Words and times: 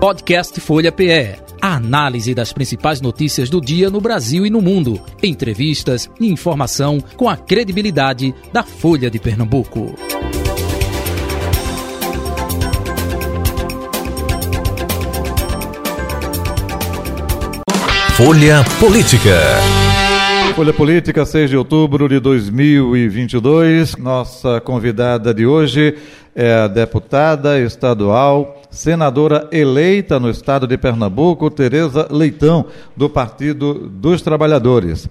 Podcast 0.00 0.58
Folha 0.62 0.90
PE. 0.90 1.36
A 1.60 1.74
análise 1.74 2.34
das 2.34 2.54
principais 2.54 3.02
notícias 3.02 3.50
do 3.50 3.60
dia 3.60 3.90
no 3.90 4.00
Brasil 4.00 4.46
e 4.46 4.50
no 4.50 4.62
mundo. 4.62 4.98
Entrevistas 5.22 6.08
e 6.18 6.26
informação 6.26 6.98
com 7.18 7.28
a 7.28 7.36
credibilidade 7.36 8.34
da 8.50 8.62
Folha 8.62 9.10
de 9.10 9.18
Pernambuco. 9.18 9.94
Folha 18.16 18.64
Política. 18.80 19.38
Folha 20.54 20.72
Política, 20.72 21.24
6 21.24 21.50
de 21.50 21.56
outubro 21.56 22.08
de 22.08 22.18
2022. 22.18 23.96
Nossa 23.96 24.60
convidada 24.60 25.32
de 25.32 25.46
hoje 25.46 25.96
é 26.34 26.54
a 26.54 26.66
deputada 26.68 27.58
estadual, 27.58 28.62
senadora 28.70 29.48
eleita 29.50 30.20
no 30.20 30.30
estado 30.30 30.66
de 30.66 30.78
Pernambuco, 30.78 31.50
Tereza 31.50 32.08
Leitão, 32.10 32.64
do 32.96 33.10
Partido 33.10 33.88
dos 33.88 34.22
Trabalhadores. 34.22 35.08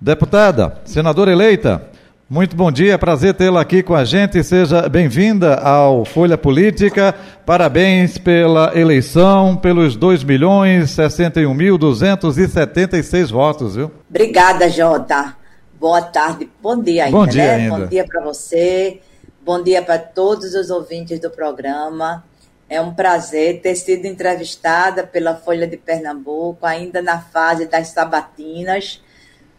Deputada, 0.00 0.80
senadora 0.84 1.32
eleita, 1.32 1.88
muito 2.28 2.56
bom 2.56 2.72
dia, 2.72 2.98
prazer 2.98 3.34
tê-la 3.34 3.60
aqui 3.60 3.84
com 3.84 3.94
a 3.94 4.04
gente. 4.04 4.42
Seja 4.42 4.88
bem-vinda 4.88 5.60
ao 5.60 6.04
Folha 6.04 6.36
Política. 6.36 7.14
Parabéns 7.46 8.18
pela 8.18 8.76
eleição, 8.76 9.54
pelos 9.54 9.94
2 9.94 10.24
milhões 10.24 10.90
61.276 10.90 13.30
votos, 13.30 13.76
viu? 13.76 13.92
Obrigada, 14.10 14.68
Jota. 14.68 15.36
Boa 15.78 16.02
tarde, 16.02 16.50
bom 16.60 16.82
dia 16.82 17.04
ainda, 17.04 17.16
bom 17.16 17.28
dia 17.28 17.44
né? 17.44 17.54
Ainda. 17.54 17.78
Bom 17.78 17.86
dia 17.86 18.04
para 18.04 18.24
você, 18.24 18.98
bom 19.46 19.62
dia 19.62 19.80
para 19.80 19.96
todos 19.96 20.56
os 20.56 20.70
ouvintes 20.70 21.20
do 21.20 21.30
programa. 21.30 22.24
É 22.68 22.80
um 22.80 22.92
prazer 22.92 23.60
ter 23.60 23.76
sido 23.76 24.04
entrevistada 24.04 25.06
pela 25.06 25.36
Folha 25.36 25.68
de 25.68 25.76
Pernambuco, 25.76 26.66
ainda 26.66 27.00
na 27.00 27.20
fase 27.20 27.64
das 27.64 27.90
sabatinas 27.90 29.00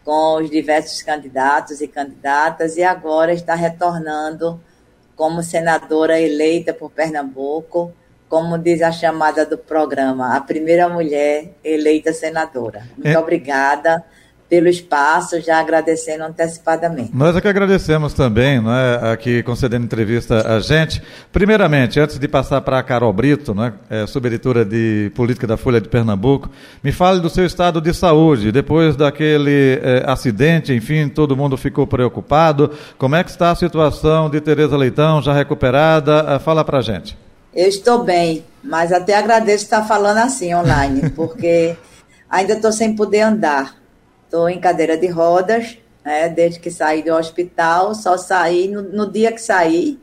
com 0.04 0.42
os 0.42 0.50
diversos 0.50 1.00
candidatos 1.00 1.80
e 1.80 1.88
candidatas, 1.88 2.76
e 2.76 2.82
agora 2.82 3.32
está 3.32 3.54
retornando 3.54 4.60
como 5.16 5.42
senadora 5.42 6.20
eleita 6.20 6.74
por 6.74 6.90
Pernambuco, 6.90 7.90
como 8.28 8.58
diz 8.58 8.82
a 8.82 8.92
chamada 8.92 9.46
do 9.46 9.56
programa, 9.56 10.36
a 10.36 10.40
primeira 10.42 10.86
mulher 10.86 11.54
eleita 11.64 12.12
senadora. 12.12 12.86
Muito 12.94 13.08
é. 13.08 13.18
obrigada 13.18 14.04
pelo 14.48 14.66
espaço, 14.66 15.40
já 15.42 15.60
agradecendo 15.60 16.24
antecipadamente. 16.24 17.10
Nós 17.14 17.36
é 17.36 17.40
que 17.40 17.48
agradecemos 17.48 18.14
também, 18.14 18.60
não 18.60 18.72
é, 18.72 19.12
aqui 19.12 19.42
concedendo 19.42 19.84
entrevista 19.84 20.56
a 20.56 20.58
gente. 20.58 21.02
Primeiramente, 21.30 22.00
antes 22.00 22.18
de 22.18 22.26
passar 22.26 22.62
para 22.62 22.78
a 22.78 22.82
Carol 22.82 23.12
Brito, 23.12 23.54
não 23.54 23.64
é, 23.64 23.74
é, 23.90 24.06
subeditora 24.06 24.64
de 24.64 25.12
política 25.14 25.46
da 25.46 25.58
Folha 25.58 25.80
de 25.80 25.88
Pernambuco, 25.88 26.50
me 26.82 26.92
fale 26.92 27.20
do 27.20 27.28
seu 27.28 27.44
estado 27.44 27.78
de 27.78 27.92
saúde. 27.92 28.50
Depois 28.50 28.96
daquele 28.96 29.80
é, 29.82 30.04
acidente, 30.06 30.72
enfim, 30.72 31.08
todo 31.08 31.36
mundo 31.36 31.58
ficou 31.58 31.86
preocupado. 31.86 32.70
Como 32.96 33.16
é 33.16 33.22
que 33.22 33.30
está 33.30 33.50
a 33.50 33.54
situação 33.54 34.30
de 34.30 34.40
Tereza 34.40 34.76
Leitão, 34.78 35.20
já 35.20 35.34
recuperada? 35.34 36.38
Fala 36.40 36.64
para 36.64 36.78
a 36.78 36.82
gente. 36.82 37.18
Eu 37.54 37.68
estou 37.68 38.02
bem, 38.02 38.44
mas 38.62 38.92
até 38.92 39.14
agradeço 39.16 39.64
estar 39.64 39.82
falando 39.82 40.18
assim 40.18 40.54
online, 40.54 41.10
porque 41.16 41.76
ainda 42.30 42.54
estou 42.54 42.72
sem 42.72 42.96
poder 42.96 43.20
andar. 43.20 43.76
Estou 44.28 44.46
em 44.46 44.60
cadeira 44.60 44.94
de 44.94 45.06
rodas, 45.06 45.78
né, 46.04 46.28
desde 46.28 46.60
que 46.60 46.70
saí 46.70 47.02
do 47.02 47.14
hospital. 47.14 47.94
Só 47.94 48.18
saí 48.18 48.68
no, 48.68 48.82
no 48.82 49.10
dia 49.10 49.32
que 49.32 49.40
saí, 49.40 49.98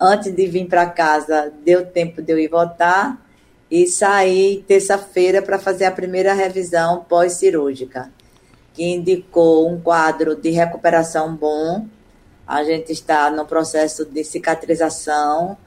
antes 0.00 0.34
de 0.34 0.46
vir 0.46 0.66
para 0.66 0.86
casa, 0.86 1.52
deu 1.62 1.84
tempo 1.84 2.22
de 2.22 2.32
eu 2.32 2.38
ir 2.38 2.48
votar. 2.48 3.22
E 3.70 3.86
saí 3.86 4.64
terça-feira 4.66 5.42
para 5.42 5.58
fazer 5.58 5.84
a 5.84 5.90
primeira 5.90 6.32
revisão 6.32 7.04
pós-cirúrgica, 7.06 8.10
que 8.72 8.82
indicou 8.82 9.68
um 9.70 9.78
quadro 9.78 10.34
de 10.34 10.48
recuperação 10.48 11.36
bom. 11.36 11.86
A 12.46 12.64
gente 12.64 12.90
está 12.90 13.30
no 13.30 13.44
processo 13.44 14.06
de 14.06 14.24
cicatrização 14.24 15.58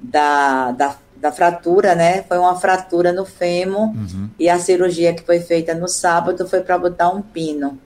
da, 0.00 0.72
da 0.72 0.98
da 1.24 1.32
fratura, 1.32 1.94
né? 1.94 2.22
Foi 2.28 2.36
uma 2.36 2.54
fratura 2.54 3.10
no 3.10 3.24
fêmur 3.24 3.88
uhum. 3.88 4.28
e 4.38 4.50
a 4.50 4.58
cirurgia 4.58 5.14
que 5.14 5.22
foi 5.22 5.40
feita 5.40 5.72
no 5.74 5.88
sábado 5.88 6.46
foi 6.46 6.60
para 6.60 6.76
botar 6.76 7.08
um 7.08 7.22
pino. 7.22 7.78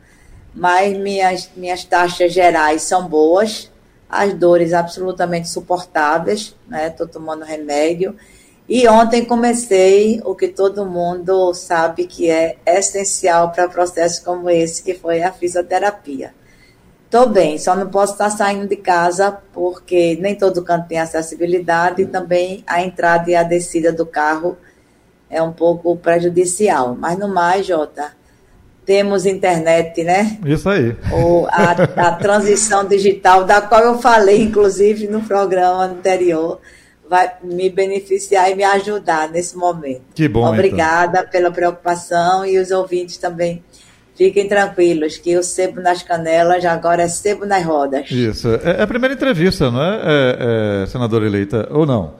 Mas 0.53 0.99
minhas, 0.99 1.49
minhas 1.57 1.85
taxas 1.85 2.33
gerais 2.33 2.83
são 2.83 3.07
boas, 3.07 3.71
as 4.11 4.35
dores 4.35 4.73
absolutamente 4.73 5.49
suportáveis, 5.49 6.57
né? 6.67 6.89
Estou 6.89 7.07
tomando 7.07 7.45
remédio. 7.45 8.17
E 8.69 8.89
ontem 8.89 9.25
comecei 9.25 10.21
o 10.25 10.35
que 10.35 10.49
todo 10.49 10.85
mundo 10.85 11.55
sabe 11.55 12.09
que 12.09 12.29
é 12.29 12.57
essencial 12.67 13.53
para 13.53 13.69
processos 13.69 14.19
como 14.19 14.51
esse, 14.51 14.83
que 14.83 14.95
foi 14.95 15.23
a 15.23 15.31
fisioterapia. 15.31 16.35
Estou 17.09 17.27
bem, 17.27 17.57
só 17.57 17.75
não 17.75 17.89
posso 17.89 18.13
estar 18.13 18.29
saindo 18.29 18.69
de 18.69 18.77
casa 18.77 19.39
porque 19.55 20.19
nem 20.21 20.35
todo 20.35 20.63
canto 20.63 20.89
tem 20.89 21.01
acessibilidade 21.01 22.03
e 22.03 22.07
também 22.07 22.63
a 22.67 22.83
entrada 22.83 23.31
e 23.31 23.35
a 23.35 23.43
descida 23.43 23.91
do 23.91 24.05
carro 24.05 24.59
é 25.31 25.41
um 25.43 25.51
pouco 25.51 25.97
prejudicial. 25.97 26.95
Mas 26.95 27.19
no 27.19 27.27
mais, 27.27 27.65
Jota, 27.65 28.13
temos 28.85 29.25
internet, 29.25 30.05
né? 30.05 30.39
Isso 30.45 30.69
aí. 30.69 30.95
Ou 31.11 31.47
a, 31.47 31.71
a 31.97 32.13
transição 32.21 32.85
digital, 32.87 33.45
da 33.45 33.63
qual 33.63 33.85
eu 33.85 33.99
falei, 33.99 34.43
inclusive, 34.43 35.09
no 35.09 35.23
programa 35.23 35.85
anterior, 35.85 36.61
vai 37.09 37.33
me 37.43 37.71
beneficiar 37.71 38.51
e 38.51 38.55
me 38.55 38.65
ajudar 38.65 39.31
nesse 39.31 39.57
momento. 39.57 40.03
Que 40.15 40.29
bom. 40.29 40.47
Obrigada 40.47 41.21
então. 41.21 41.31
pela 41.31 41.51
preocupação 41.51 42.45
e 42.45 42.59
os 42.59 42.71
ouvintes 42.71 43.17
também 43.17 43.65
Fiquem 44.19 44.49
tranquilos, 44.49 45.17
que 45.17 45.37
o 45.37 45.45
sebo 45.45 45.81
nas 45.81 46.03
canelas 46.03 46.65
agora 46.65 47.05
é 47.05 47.09
sebo 47.09 47.47
nas 47.47 47.65
rodas. 47.65 48.11
Isso. 48.11 48.49
É, 48.49 48.81
é 48.81 48.83
a 48.83 48.87
primeira 48.87 49.15
entrevista, 49.15 49.71
não 49.71 49.81
é, 49.81 50.01
é, 50.03 50.83
é 50.83 50.87
senadora 50.87 51.25
eleita, 51.25 51.69
ou 51.71 51.87
não? 51.87 52.15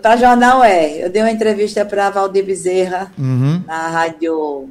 Para 0.00 0.16
jornal 0.16 0.64
é. 0.64 1.04
Eu 1.04 1.10
dei 1.10 1.20
uma 1.20 1.30
entrevista 1.30 1.84
para 1.84 2.08
Valdir 2.08 2.46
Bezerra 2.46 3.12
uhum. 3.18 3.62
na 3.66 3.88
rádio, 3.88 4.70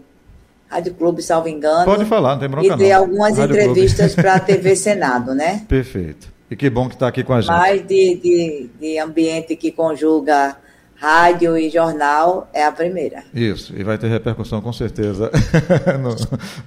rádio 0.68 0.96
Clube, 0.96 1.22
salvo 1.22 1.48
engano. 1.48 1.86
Pode 1.86 2.06
falar, 2.06 2.32
não 2.32 2.40
tem 2.40 2.50
bronca 2.50 2.74
E 2.74 2.78
dei 2.78 2.92
algumas 2.92 3.38
entrevistas 3.38 4.16
para 4.16 4.36
a 4.36 4.40
TV 4.42 4.76
Senado, 4.76 5.36
né? 5.36 5.64
Perfeito. 5.68 6.34
E 6.50 6.56
que 6.56 6.68
bom 6.68 6.88
que 6.88 6.96
está 6.96 7.08
aqui 7.08 7.24
com 7.24 7.34
a 7.34 7.42
gente. 7.42 7.52
Mais 7.52 7.80
de, 7.86 8.16
de, 8.16 8.70
de 8.80 8.98
ambiente 8.98 9.56
que 9.56 9.72
conjuga 9.72 10.58
rádio 11.02 11.58
e 11.58 11.68
jornal 11.68 12.48
é 12.54 12.64
a 12.64 12.72
primeira. 12.72 13.24
Isso, 13.34 13.74
e 13.76 13.84
vai 13.84 13.98
ter 13.98 14.08
repercussão 14.08 14.62
com 14.62 14.72
certeza 14.72 15.32
no, 16.00 16.16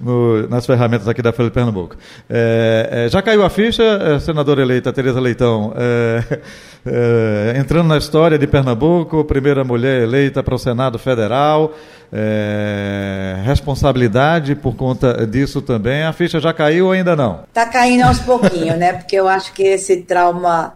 no, 0.01 0.49
nas 0.49 0.65
ferramentas 0.65 1.07
aqui 1.07 1.21
da 1.21 1.31
Folha 1.31 1.47
de 1.47 1.53
Pernambuco. 1.53 1.95
É, 2.29 3.05
é, 3.05 3.09
já 3.09 3.21
caiu 3.21 3.45
a 3.45 3.49
ficha, 3.49 3.83
é, 3.83 4.19
senadora 4.19 4.61
eleita 4.61 4.91
Tereza 4.91 5.21
Leitão, 5.21 5.73
é, 5.77 6.41
é, 6.85 7.57
entrando 7.57 7.87
na 7.87 7.97
história 7.97 8.37
de 8.37 8.45
Pernambuco, 8.45 9.23
primeira 9.23 9.63
mulher 9.63 10.01
eleita 10.01 10.43
para 10.43 10.55
o 10.55 10.59
Senado 10.59 10.99
Federal, 10.99 11.73
é, 12.11 13.37
responsabilidade 13.45 14.53
por 14.53 14.75
conta 14.75 15.25
disso 15.25 15.61
também. 15.61 16.03
A 16.03 16.11
ficha 16.11 16.41
já 16.41 16.51
caiu 16.51 16.87
ou 16.87 16.91
ainda 16.91 17.15
não? 17.15 17.45
Está 17.47 17.67
caindo 17.67 18.03
aos 18.03 18.19
pouquinhos, 18.19 18.77
né? 18.77 18.91
Porque 18.91 19.15
eu 19.15 19.29
acho 19.29 19.53
que 19.53 19.63
esse 19.63 20.01
trauma 20.01 20.73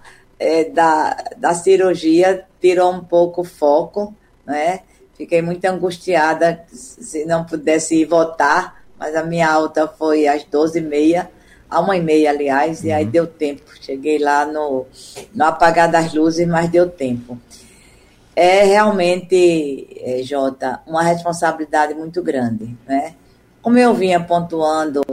da, 0.74 1.18
da 1.38 1.54
cirurgia 1.54 2.46
tirou 2.60 2.92
um 2.92 3.04
pouco 3.04 3.42
o 3.42 3.46
foco, 3.46 4.14
né? 4.46 4.82
Fiquei 5.16 5.42
muito 5.42 5.66
angustiada 5.66 6.64
se 6.72 7.26
não 7.26 7.44
pudesse 7.44 7.96
ir 7.96 8.06
votar, 8.06 8.84
mas 8.98 9.16
a 9.16 9.24
minha 9.24 9.52
alta 9.52 9.88
foi 9.88 10.28
às 10.28 10.46
12h30, 10.46 11.28
a 11.70 11.80
uma 11.80 11.98
e 11.98 12.02
meia, 12.02 12.30
aliás, 12.32 12.82
uhum. 12.82 12.88
e 12.88 12.92
aí 12.92 13.06
uhum. 13.06 13.12
deu 13.12 13.28
tempo. 13.28 13.64
Cheguei 13.82 14.18
lá 14.18 14.46
no, 14.46 14.86
no 15.34 15.44
apagar 15.44 15.92
das 15.92 16.14
luzes, 16.14 16.48
mas 16.48 16.70
deu 16.70 16.90
tempo. 16.90 17.38
É 18.36 18.64
realmente, 18.64 19.88
é, 20.00 20.24
Jota, 20.24 20.80
uma 20.88 21.04
responsabilidade 21.04 21.94
muito 21.94 22.24
grande, 22.24 22.76
né? 22.88 23.16
Como 23.62 23.78
eu 23.78 23.94
vinha 23.94 24.22
pontuando 24.22 25.04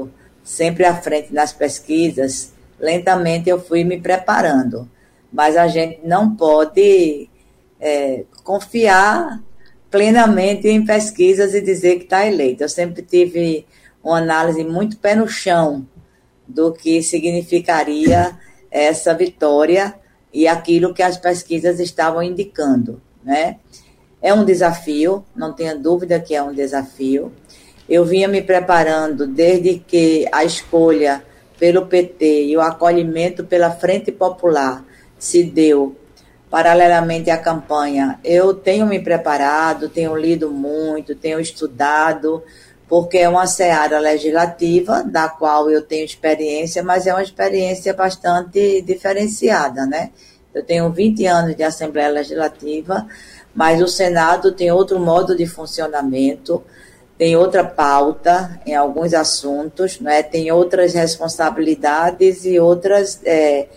sempre 0.44 0.84
à 0.84 0.94
frente 0.94 1.34
nas 1.34 1.52
pesquisas, 1.52 2.52
lentamente 2.78 3.50
eu 3.50 3.60
fui 3.60 3.82
me 3.82 4.00
preparando. 4.00 4.88
Mas 5.32 5.56
a 5.56 5.66
gente 5.66 6.00
não 6.04 6.36
pode 6.36 7.28
é, 7.86 8.24
confiar 8.42 9.40
plenamente 9.88 10.66
em 10.66 10.84
pesquisas 10.84 11.54
e 11.54 11.60
dizer 11.60 11.98
que 11.98 12.04
está 12.04 12.26
eleito. 12.26 12.64
Eu 12.64 12.68
sempre 12.68 13.00
tive 13.00 13.64
uma 14.02 14.18
análise 14.18 14.64
muito 14.64 14.98
pé 14.98 15.14
no 15.14 15.28
chão 15.28 15.86
do 16.48 16.72
que 16.72 17.00
significaria 17.00 18.36
essa 18.72 19.14
vitória 19.14 19.94
e 20.34 20.48
aquilo 20.48 20.92
que 20.92 21.02
as 21.02 21.16
pesquisas 21.16 21.78
estavam 21.78 22.20
indicando, 22.20 23.00
né? 23.22 23.58
É 24.20 24.34
um 24.34 24.44
desafio, 24.44 25.24
não 25.36 25.52
tenha 25.52 25.76
dúvida 25.76 26.18
que 26.18 26.34
é 26.34 26.42
um 26.42 26.52
desafio. 26.52 27.32
Eu 27.88 28.04
vinha 28.04 28.26
me 28.26 28.42
preparando 28.42 29.28
desde 29.28 29.78
que 29.78 30.26
a 30.32 30.44
escolha 30.44 31.22
pelo 31.56 31.86
PT 31.86 32.46
e 32.46 32.56
o 32.56 32.60
acolhimento 32.60 33.44
pela 33.44 33.70
Frente 33.70 34.10
Popular 34.10 34.84
se 35.18 35.44
deu 35.44 35.94
paralelamente 36.56 37.28
à 37.28 37.36
campanha, 37.36 38.18
eu 38.24 38.54
tenho 38.54 38.86
me 38.86 38.98
preparado, 38.98 39.90
tenho 39.90 40.16
lido 40.16 40.50
muito, 40.50 41.14
tenho 41.14 41.38
estudado, 41.38 42.42
porque 42.88 43.18
é 43.18 43.28
uma 43.28 43.46
seara 43.46 43.98
legislativa, 43.98 45.02
da 45.02 45.28
qual 45.28 45.68
eu 45.68 45.82
tenho 45.82 46.02
experiência, 46.02 46.82
mas 46.82 47.06
é 47.06 47.12
uma 47.12 47.22
experiência 47.22 47.92
bastante 47.92 48.80
diferenciada, 48.80 49.84
né? 49.84 50.12
Eu 50.54 50.64
tenho 50.64 50.90
20 50.90 51.26
anos 51.26 51.54
de 51.54 51.62
Assembleia 51.62 52.08
Legislativa, 52.08 53.06
mas 53.54 53.82
o 53.82 53.86
Senado 53.86 54.50
tem 54.50 54.72
outro 54.72 54.98
modo 54.98 55.36
de 55.36 55.46
funcionamento, 55.46 56.64
tem 57.18 57.36
outra 57.36 57.64
pauta 57.64 58.58
em 58.64 58.74
alguns 58.74 59.12
assuntos, 59.12 60.00
né? 60.00 60.22
tem 60.22 60.50
outras 60.50 60.94
responsabilidades 60.94 62.46
e 62.46 62.58
outras 62.58 63.20
é, 63.26 63.68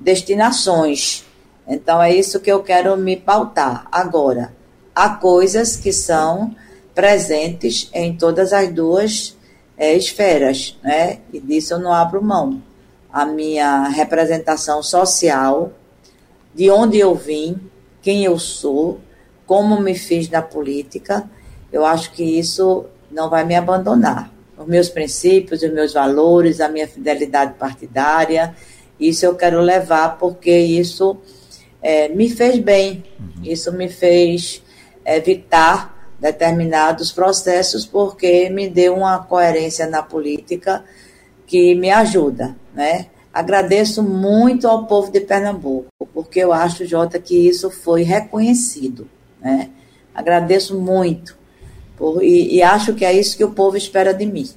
destinações. 0.00 1.24
Então, 1.66 2.02
é 2.02 2.14
isso 2.14 2.40
que 2.40 2.50
eu 2.50 2.62
quero 2.62 2.96
me 2.96 3.16
pautar. 3.16 3.86
Agora, 3.90 4.54
há 4.94 5.08
coisas 5.08 5.76
que 5.76 5.92
são 5.92 6.54
presentes 6.94 7.90
em 7.92 8.16
todas 8.16 8.52
as 8.52 8.72
duas 8.72 9.36
é, 9.76 9.94
esferas, 9.94 10.78
né? 10.82 11.18
E 11.32 11.40
disso 11.40 11.74
eu 11.74 11.78
não 11.78 11.92
abro 11.92 12.22
mão. 12.22 12.62
A 13.12 13.24
minha 13.24 13.88
representação 13.88 14.82
social, 14.82 15.72
de 16.54 16.70
onde 16.70 16.98
eu 16.98 17.14
vim, 17.14 17.58
quem 18.02 18.24
eu 18.24 18.38
sou, 18.38 19.00
como 19.46 19.80
me 19.80 19.94
fiz 19.94 20.28
na 20.28 20.42
política, 20.42 21.28
eu 21.72 21.84
acho 21.84 22.12
que 22.12 22.22
isso 22.22 22.84
não 23.10 23.28
vai 23.28 23.44
me 23.44 23.54
abandonar. 23.54 24.32
Os 24.56 24.66
meus 24.66 24.88
princípios, 24.88 25.62
os 25.62 25.72
meus 25.72 25.92
valores, 25.92 26.60
a 26.60 26.68
minha 26.68 26.86
fidelidade 26.86 27.54
partidária, 27.54 28.54
isso 28.98 29.26
eu 29.26 29.34
quero 29.34 29.60
levar 29.60 30.18
porque 30.18 30.56
isso 30.56 31.16
é, 31.84 32.08
me 32.08 32.30
fez 32.30 32.58
bem, 32.58 33.04
uhum. 33.20 33.44
isso 33.44 33.70
me 33.70 33.90
fez 33.90 34.62
evitar 35.04 36.08
determinados 36.18 37.12
processos 37.12 37.84
porque 37.84 38.48
me 38.48 38.66
deu 38.70 38.96
uma 38.96 39.18
coerência 39.18 39.86
na 39.86 40.02
política 40.02 40.82
que 41.46 41.74
me 41.74 41.90
ajuda, 41.90 42.56
né? 42.74 43.08
Agradeço 43.30 44.02
muito 44.02 44.66
ao 44.66 44.86
povo 44.86 45.12
de 45.12 45.20
Pernambuco, 45.20 45.88
porque 46.14 46.40
eu 46.40 46.54
acho, 46.54 46.86
Jota, 46.86 47.18
que 47.18 47.36
isso 47.36 47.70
foi 47.70 48.02
reconhecido, 48.02 49.06
né? 49.38 49.68
Agradeço 50.14 50.80
muito 50.80 51.36
por, 51.98 52.24
e, 52.24 52.54
e 52.54 52.62
acho 52.62 52.94
que 52.94 53.04
é 53.04 53.12
isso 53.12 53.36
que 53.36 53.44
o 53.44 53.50
povo 53.50 53.76
espera 53.76 54.14
de 54.14 54.24
mim 54.24 54.48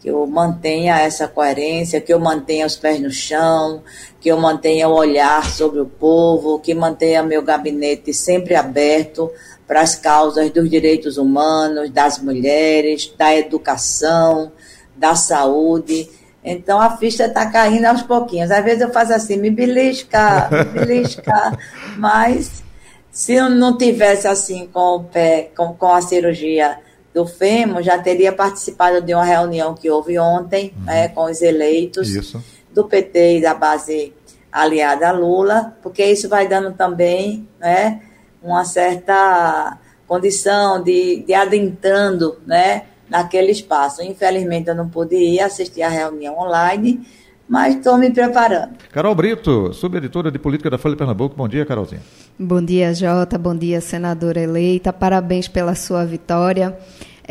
que 0.00 0.08
eu 0.08 0.26
mantenha 0.26 1.00
essa 1.00 1.26
coerência, 1.26 2.00
que 2.00 2.12
eu 2.12 2.20
mantenha 2.20 2.66
os 2.66 2.76
pés 2.76 3.00
no 3.00 3.10
chão, 3.10 3.82
que 4.20 4.28
eu 4.28 4.38
mantenha 4.38 4.88
o 4.88 4.94
olhar 4.94 5.44
sobre 5.50 5.80
o 5.80 5.86
povo, 5.86 6.60
que 6.60 6.74
mantenha 6.74 7.22
meu 7.22 7.42
gabinete 7.42 8.14
sempre 8.14 8.54
aberto 8.54 9.30
para 9.66 9.80
as 9.80 9.94
causas 9.94 10.50
dos 10.50 10.70
direitos 10.70 11.18
humanos, 11.18 11.90
das 11.90 12.18
mulheres, 12.18 13.12
da 13.18 13.34
educação, 13.36 14.52
da 14.96 15.14
saúde. 15.14 16.08
Então 16.44 16.80
a 16.80 16.96
ficha 16.96 17.26
está 17.26 17.46
caindo 17.46 17.84
aos 17.84 18.02
pouquinhos. 18.02 18.50
Às 18.50 18.64
vezes 18.64 18.80
eu 18.80 18.92
faço 18.92 19.12
assim, 19.12 19.36
me 19.36 19.50
belisca, 19.50 20.48
me 20.50 20.64
belisca, 20.86 21.58
mas 21.96 22.62
se 23.10 23.34
eu 23.34 23.50
não 23.50 23.76
tivesse 23.76 24.28
assim 24.28 24.68
com 24.72 24.96
o 24.96 25.04
pé, 25.04 25.50
com, 25.56 25.74
com 25.74 25.92
a 25.92 26.00
cirurgia 26.00 26.78
do 27.18 27.26
FEMO, 27.26 27.82
já 27.82 27.98
teria 27.98 28.32
participado 28.32 29.02
de 29.02 29.12
uma 29.12 29.24
reunião 29.24 29.74
que 29.74 29.90
houve 29.90 30.16
ontem 30.20 30.72
uhum. 30.78 30.84
né, 30.84 31.08
com 31.08 31.24
os 31.24 31.42
eleitos 31.42 32.08
isso. 32.08 32.40
do 32.72 32.84
PT 32.84 33.38
e 33.38 33.42
da 33.42 33.54
base 33.54 34.12
aliada 34.52 35.08
a 35.08 35.12
Lula, 35.12 35.76
porque 35.82 36.04
isso 36.04 36.28
vai 36.28 36.46
dando 36.46 36.72
também 36.74 37.48
né, 37.58 38.00
uma 38.40 38.64
certa 38.64 39.78
condição 40.06 40.80
de, 40.80 41.24
de 41.26 41.34
adentrando 41.34 42.38
né, 42.46 42.84
naquele 43.10 43.50
espaço. 43.50 44.00
Infelizmente, 44.00 44.68
eu 44.68 44.76
não 44.76 44.88
pude 44.88 45.16
ir 45.16 45.40
assistir 45.40 45.82
a 45.82 45.88
reunião 45.88 46.38
online, 46.38 47.04
mas 47.48 47.74
estou 47.74 47.98
me 47.98 48.10
preparando. 48.10 48.76
Carol 48.92 49.14
Brito, 49.16 49.72
subeditora 49.72 50.30
de 50.30 50.38
política 50.38 50.70
da 50.70 50.78
Folha 50.78 50.94
de 50.94 50.98
Pernambuco. 50.98 51.34
Bom 51.36 51.48
dia, 51.48 51.66
Carolzinha. 51.66 52.00
Bom 52.38 52.62
dia, 52.62 52.94
Jota. 52.94 53.36
Bom 53.36 53.56
dia, 53.56 53.80
senadora 53.80 54.40
eleita. 54.40 54.92
Parabéns 54.92 55.48
pela 55.48 55.74
sua 55.74 56.04
vitória. 56.04 56.78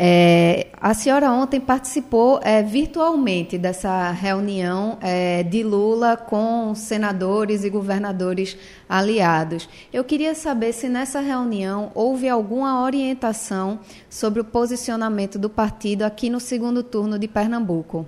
É, 0.00 0.68
a 0.80 0.94
senhora 0.94 1.32
ontem 1.32 1.58
participou 1.58 2.38
é, 2.44 2.62
virtualmente 2.62 3.58
dessa 3.58 4.12
reunião 4.12 4.96
é, 5.00 5.42
de 5.42 5.64
Lula 5.64 6.16
com 6.16 6.72
senadores 6.72 7.64
e 7.64 7.70
governadores 7.70 8.56
aliados. 8.88 9.68
Eu 9.92 10.04
queria 10.04 10.36
saber 10.36 10.72
se 10.72 10.88
nessa 10.88 11.18
reunião 11.18 11.90
houve 11.96 12.28
alguma 12.28 12.80
orientação 12.80 13.80
sobre 14.08 14.40
o 14.40 14.44
posicionamento 14.44 15.36
do 15.36 15.50
partido 15.50 16.04
aqui 16.04 16.30
no 16.30 16.38
segundo 16.38 16.84
turno 16.84 17.18
de 17.18 17.26
Pernambuco. 17.26 18.06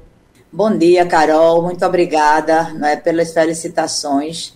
Bom 0.52 0.78
dia, 0.78 1.04
Carol. 1.04 1.60
Muito 1.60 1.84
obrigada 1.84 2.72
né, 2.75 2.94
pelas 2.94 3.32
felicitações. 3.32 4.54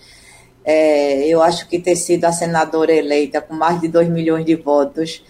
É, 0.64 1.26
eu 1.26 1.42
acho 1.42 1.68
que 1.68 1.80
ter 1.80 1.96
sido 1.96 2.26
a 2.26 2.32
senadora 2.32 2.92
eleita 2.92 3.40
com 3.40 3.54
mais 3.54 3.80
de 3.80 3.88
2 3.88 4.08
milhões 4.08 4.44
de 4.44 4.54
votos 4.54 5.20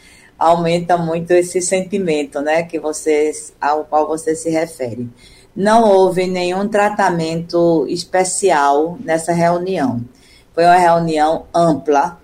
aumenta 0.44 0.98
muito 0.98 1.30
esse 1.30 1.62
sentimento, 1.62 2.42
né, 2.42 2.64
que 2.64 2.78
você, 2.78 3.32
ao 3.58 3.84
qual 3.86 4.06
você 4.06 4.36
se 4.36 4.50
refere. 4.50 5.08
Não 5.56 5.88
houve 5.90 6.26
nenhum 6.26 6.68
tratamento 6.68 7.86
especial 7.88 8.98
nessa 9.02 9.32
reunião. 9.32 10.04
Foi 10.52 10.64
uma 10.64 10.76
reunião 10.76 11.46
ampla, 11.54 12.20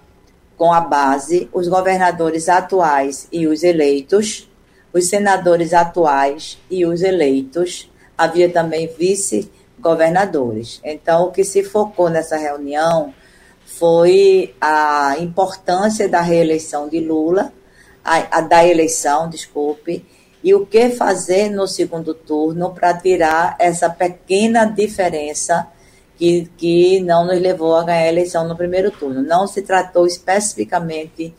com 0.54 0.70
a 0.70 0.82
base, 0.82 1.48
os 1.50 1.66
governadores 1.66 2.50
atuais 2.50 3.26
e 3.32 3.46
os 3.46 3.62
eleitos, 3.62 4.50
os 4.92 5.08
senadores 5.08 5.72
atuais 5.72 6.58
e 6.70 6.84
os 6.84 7.00
eleitos. 7.00 7.90
Havia 8.18 8.50
também 8.50 8.86
vice-governadores. 8.98 10.78
Então, 10.84 11.28
o 11.28 11.32
que 11.32 11.42
se 11.42 11.64
focou 11.64 12.10
nessa 12.10 12.36
reunião 12.36 13.14
foi 13.64 14.54
a 14.60 15.16
importância 15.18 16.06
da 16.06 16.20
reeleição 16.20 16.86
de 16.86 17.00
Lula 17.00 17.50
a, 18.04 18.38
a 18.38 18.40
da 18.40 18.66
eleição, 18.66 19.28
desculpe, 19.28 20.04
e 20.42 20.54
o 20.54 20.64
que 20.64 20.90
fazer 20.90 21.50
no 21.50 21.66
segundo 21.66 22.14
turno 22.14 22.70
para 22.70 22.94
tirar 22.94 23.56
essa 23.58 23.90
pequena 23.90 24.64
diferença 24.64 25.68
que, 26.16 26.50
que 26.56 27.00
não 27.00 27.26
nos 27.26 27.40
levou 27.40 27.76
a 27.76 27.84
ganhar 27.84 28.04
a 28.04 28.08
eleição 28.08 28.46
no 28.46 28.56
primeiro 28.56 28.90
turno. 28.90 29.22
Não 29.22 29.46
se 29.46 29.62
tratou 29.62 30.06
especificamente 30.06 31.34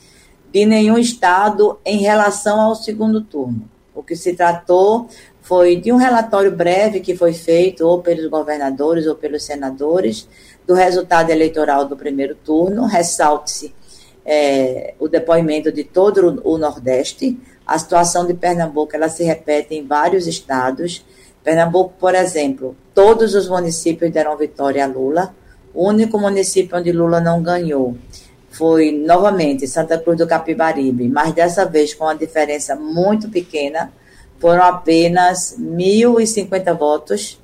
de 0.51 0.65
nenhum 0.65 0.97
estado 0.97 1.79
em 1.85 1.99
relação 1.99 2.59
ao 2.59 2.75
segundo 2.75 3.21
turno. 3.21 3.69
O 3.93 4.03
que 4.03 4.15
se 4.15 4.33
tratou 4.33 5.07
foi 5.41 5.75
de 5.75 5.91
um 5.91 5.97
relatório 5.97 6.51
breve 6.51 6.99
que 6.99 7.15
foi 7.15 7.33
feito 7.33 7.85
ou 7.85 8.01
pelos 8.01 8.29
governadores 8.29 9.07
ou 9.07 9.15
pelos 9.15 9.43
senadores 9.43 10.27
do 10.65 10.73
resultado 10.73 11.29
eleitoral 11.29 11.85
do 11.85 11.97
primeiro 11.97 12.35
turno. 12.35 12.85
Ressalte-se 12.85 13.73
é, 14.25 14.93
o 14.99 15.07
depoimento 15.07 15.71
de 15.71 15.83
todo 15.83 16.41
o 16.43 16.57
Nordeste. 16.57 17.39
A 17.65 17.77
situação 17.77 18.25
de 18.25 18.33
Pernambuco 18.33 18.95
ela 18.95 19.09
se 19.09 19.23
repete 19.23 19.75
em 19.75 19.85
vários 19.85 20.27
estados. 20.27 21.05
Pernambuco, 21.43 21.93
por 21.99 22.13
exemplo, 22.13 22.75
todos 22.93 23.33
os 23.33 23.47
municípios 23.47 24.11
deram 24.11 24.37
vitória 24.37 24.83
a 24.83 24.87
Lula. 24.87 25.33
O 25.73 25.87
único 25.87 26.19
município 26.19 26.77
onde 26.77 26.91
Lula 26.91 27.19
não 27.19 27.41
ganhou 27.41 27.95
foi 28.49 28.91
novamente 28.91 29.65
Santa 29.65 29.97
Cruz 29.97 30.17
do 30.17 30.27
Capibaribe, 30.27 31.07
mas 31.07 31.33
dessa 31.33 31.65
vez 31.65 31.93
com 31.93 32.03
uma 32.03 32.15
diferença 32.15 32.75
muito 32.75 33.29
pequena. 33.29 33.91
Foram 34.39 34.63
apenas 34.63 35.55
1.050 35.57 36.77
votos 36.77 37.39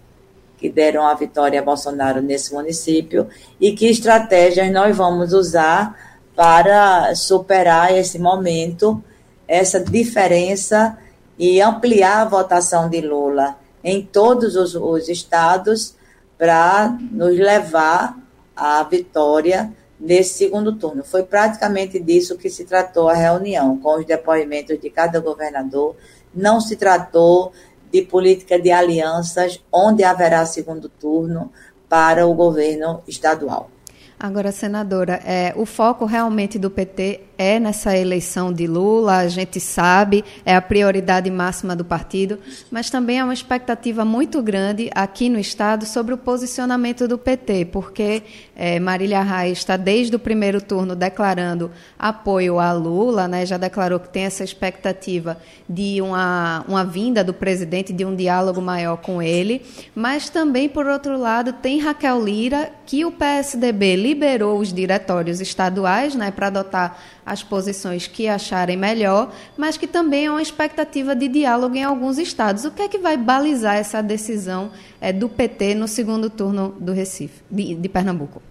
que 0.57 0.67
deram 0.67 1.07
a 1.07 1.13
vitória 1.13 1.61
a 1.61 1.63
Bolsonaro 1.63 2.21
nesse 2.21 2.53
município 2.53 3.27
e 3.61 3.71
que 3.71 3.87
estratégias 3.87 4.71
nós 4.71 4.97
vamos 4.97 5.31
usar 5.31 6.06
para 6.37 7.15
superar 7.15 7.97
esse 7.97 8.19
momento, 8.19 9.03
essa 9.47 9.79
diferença 9.79 10.95
e 11.35 11.59
ampliar 11.59 12.21
a 12.21 12.25
votação 12.25 12.87
de 12.87 13.01
Lula 13.01 13.57
em 13.83 14.05
todos 14.05 14.55
os, 14.55 14.75
os 14.75 15.09
estados 15.09 15.95
para 16.37 16.95
nos 17.11 17.35
levar 17.35 18.15
à 18.55 18.83
vitória 18.83 19.73
nesse 19.99 20.35
segundo 20.35 20.73
turno. 20.73 21.03
Foi 21.03 21.23
praticamente 21.23 21.99
disso 21.99 22.37
que 22.37 22.51
se 22.51 22.65
tratou 22.65 23.09
a 23.09 23.15
reunião, 23.15 23.75
com 23.79 23.97
os 23.97 24.05
depoimentos 24.05 24.79
de 24.79 24.91
cada 24.91 25.19
governador. 25.19 25.95
Não 26.35 26.61
se 26.61 26.75
tratou 26.75 27.51
de 27.91 28.03
política 28.03 28.59
de 28.59 28.69
alianças, 28.69 29.59
onde 29.73 30.03
haverá 30.03 30.45
segundo 30.45 30.87
turno 30.87 31.51
para 31.89 32.27
o 32.27 32.35
governo 32.35 33.01
estadual. 33.07 33.71
Agora, 34.19 34.51
senadora, 34.51 35.21
é, 35.23 35.53
o 35.55 35.65
foco 35.65 36.05
realmente 36.05 36.57
do 36.57 36.71
PT 36.71 37.21
é 37.37 37.59
nessa 37.59 37.95
eleição 37.95 38.51
de 38.51 38.65
Lula, 38.65 39.17
a 39.17 39.27
gente 39.27 39.59
sabe, 39.59 40.25
é 40.45 40.55
a 40.55 40.61
prioridade 40.61 41.29
máxima 41.29 41.75
do 41.75 41.85
partido, 41.85 42.39
mas 42.71 42.89
também 42.89 43.19
há 43.19 43.23
uma 43.23 43.33
expectativa 43.33 44.03
muito 44.03 44.41
grande 44.41 44.89
aqui 44.95 45.29
no 45.29 45.39
Estado 45.39 45.85
sobre 45.85 46.13
o 46.13 46.17
posicionamento 46.17 47.07
do 47.07 47.17
PT, 47.17 47.65
porque 47.65 48.23
é, 48.55 48.79
Marília 48.79 49.21
Reis 49.21 49.59
está 49.59 49.77
desde 49.77 50.15
o 50.15 50.19
primeiro 50.19 50.59
turno 50.59 50.95
declarando 50.95 51.71
apoio 51.97 52.59
a 52.59 52.71
Lula, 52.73 53.27
né, 53.27 53.45
já 53.45 53.57
declarou 53.57 53.99
que 53.99 54.09
tem 54.09 54.23
essa 54.23 54.43
expectativa 54.43 55.37
de 55.69 56.01
uma, 56.01 56.65
uma 56.67 56.83
vinda 56.83 57.23
do 57.23 57.33
presidente, 57.33 57.93
de 57.93 58.03
um 58.03 58.15
diálogo 58.15 58.61
maior 58.61 58.97
com 58.97 59.21
ele, 59.21 59.61
mas 59.93 60.29
também, 60.29 60.67
por 60.67 60.87
outro 60.87 61.17
lado, 61.19 61.53
tem 61.53 61.79
Raquel 61.79 62.23
Lira, 62.23 62.71
que 62.85 63.05
o 63.05 63.11
PSDB 63.11 63.95
liberou 63.95 64.59
os 64.59 64.73
diretórios 64.73 65.39
estaduais 65.39 66.15
né, 66.15 66.31
para 66.31 66.47
adotar 66.47 66.97
as 67.27 67.43
posições 67.43 68.07
que 68.07 68.29
acharem 68.29 68.77
melhor, 68.77 69.33
mas 69.57 69.75
que 69.75 69.85
também 69.85 70.27
é 70.27 70.31
uma 70.31 70.41
expectativa 70.41 71.13
de 71.13 71.27
diálogo 71.27 71.75
em 71.75 71.83
alguns 71.83 72.17
estados. 72.17 72.63
O 72.63 72.71
que 72.71 72.81
é 72.81 72.87
que 72.87 72.97
vai 72.97 73.17
balizar 73.17 73.75
essa 73.75 74.01
decisão 74.01 74.71
é, 75.01 75.11
do 75.11 75.27
PT 75.27 75.75
no 75.75 75.89
segundo 75.89 76.29
turno 76.29 76.73
do 76.79 76.93
Recife, 76.93 77.43
de, 77.51 77.75
de 77.75 77.89
Pernambuco? 77.89 78.41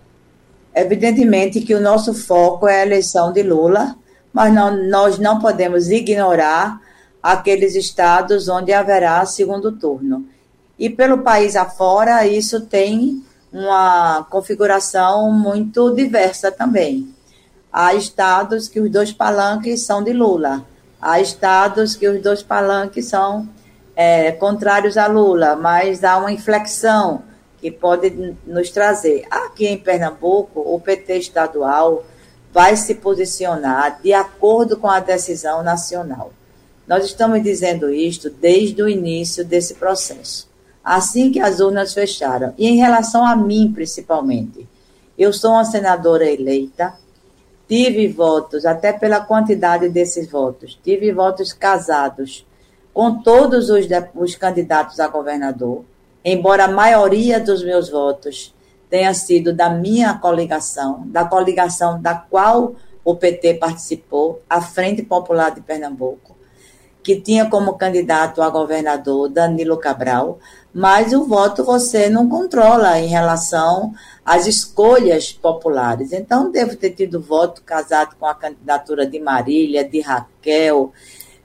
Evidentemente 0.75 1.63
que 1.63 1.75
o 1.75 1.81
nosso 1.81 2.13
foco 2.13 2.69
é 2.69 2.83
a 2.83 2.87
eleição 2.87 3.33
de 3.33 3.43
Lula, 3.43 3.97
mas 4.31 4.53
não, 4.53 4.89
nós 4.89 5.19
não 5.19 5.41
podemos 5.41 5.89
ignorar 5.89 6.79
aqueles 7.23 7.75
estados 7.75 8.47
onde 8.47 8.75
haverá 8.75 9.25
segundo 9.25 9.73
turno. 9.73 10.27
E 10.79 10.91
pelo 10.91 11.19
país 11.23 11.57
afora, 11.57 12.27
isso 12.27 12.61
tem 12.67 13.25
uma 13.51 14.27
configuração 14.29 15.33
muito 15.33 15.95
diversa 15.95 16.53
também. 16.53 17.16
Há 17.79 17.95
estados 17.95 18.69
que 18.69 18.81
os 18.81 18.91
dois 18.91 19.13
palanques 19.13 19.83
são 19.83 20.03
de 20.03 20.13
Lula, 20.13 20.65
há 20.99 21.21
estados 21.21 21.95
que 21.95 22.09
os 22.09 22.23
dois 22.23 22.43
palanques 22.43 23.05
são 23.05 23.47
é, 23.95 24.33
contrários 24.33 24.97
a 24.97 25.07
Lula, 25.07 25.57
mas 25.57 26.03
há 26.03 26.17
uma 26.17 26.33
inflexão 26.33 27.23
que 27.59 27.71
pode 27.71 28.35
nos 28.47 28.71
trazer. 28.71 29.27
Aqui 29.31 29.67
em 29.67 29.77
Pernambuco, 29.77 30.61
o 30.61 30.81
PT 30.81 31.19
estadual 31.19 32.03
vai 32.51 32.77
se 32.77 32.95
posicionar 32.95 34.01
de 34.01 34.15
acordo 34.15 34.79
com 34.79 34.89
a 34.89 35.01
decisão 35.01 35.63
nacional. 35.63 36.33
Nós 36.89 37.05
estamos 37.05 37.43
dizendo 37.43 37.93
isto 37.93 38.31
desde 38.31 38.83
o 38.83 38.89
início 38.89 39.45
desse 39.45 39.75
processo 39.75 40.49
assim 40.87 41.33
que 41.33 41.41
as 41.41 41.59
urnas 41.59 41.93
fecharam. 41.93 42.55
E 42.57 42.69
em 42.69 42.77
relação 42.77 43.27
a 43.27 43.35
mim, 43.35 43.73
principalmente, 43.75 44.69
eu 45.19 45.33
sou 45.33 45.51
uma 45.51 45.65
senadora 45.65 46.31
eleita, 46.31 46.95
tive 47.69 48.09
votos, 48.09 48.65
até 48.65 48.93
pela 48.93 49.21
quantidade 49.21 49.89
desses 49.89 50.31
votos, 50.31 50.79
tive 50.83 51.13
votos 51.13 51.53
casados 51.53 52.47
com 52.93 53.23
todos 53.23 53.69
os, 53.69 53.87
os 54.15 54.35
candidatos 54.37 55.01
a 55.01 55.09
governador, 55.09 55.85
embora 56.25 56.65
a 56.65 56.69
maioria 56.69 57.39
dos 57.41 57.63
meus 57.63 57.89
votos 57.91 58.55
tenha 58.89 59.13
sido 59.13 59.53
da 59.53 59.69
minha 59.69 60.15
coligação, 60.15 61.03
da 61.07 61.25
coligação 61.25 62.01
da 62.01 62.15
qual 62.15 62.75
o 63.05 63.15
PT 63.15 63.55
participou, 63.55 64.43
a 64.49 64.61
Frente 64.61 65.03
Popular 65.03 65.51
de 65.51 65.61
Pernambuco, 65.61 66.36
que 67.07 67.21
tinha 67.21 67.49
como 67.49 67.75
candidato 67.75 68.43
a 68.43 68.51
governador 68.51 69.29
Danilo 69.29 69.77
Cabral, 69.77 70.41
mas 70.75 71.13
o 71.13 71.25
voto 71.25 71.63
você 71.63 72.11
não 72.11 72.29
controla 72.29 72.99
em 72.99 73.07
relação 73.07 73.95
às 74.25 74.49
escolhas 74.49 75.31
populares. 75.31 76.13
Então, 76.13 76.51
devo 76.51 76.75
ter 76.75 76.91
tido 76.91 77.21
voto 77.21 77.63
casado 77.63 78.17
com 78.19 78.27
a 78.27 78.35
candidatura 78.35 79.07
de 79.07 79.21
Marília, 79.21 79.89
de 79.89 80.01
Raquel, 80.01 80.93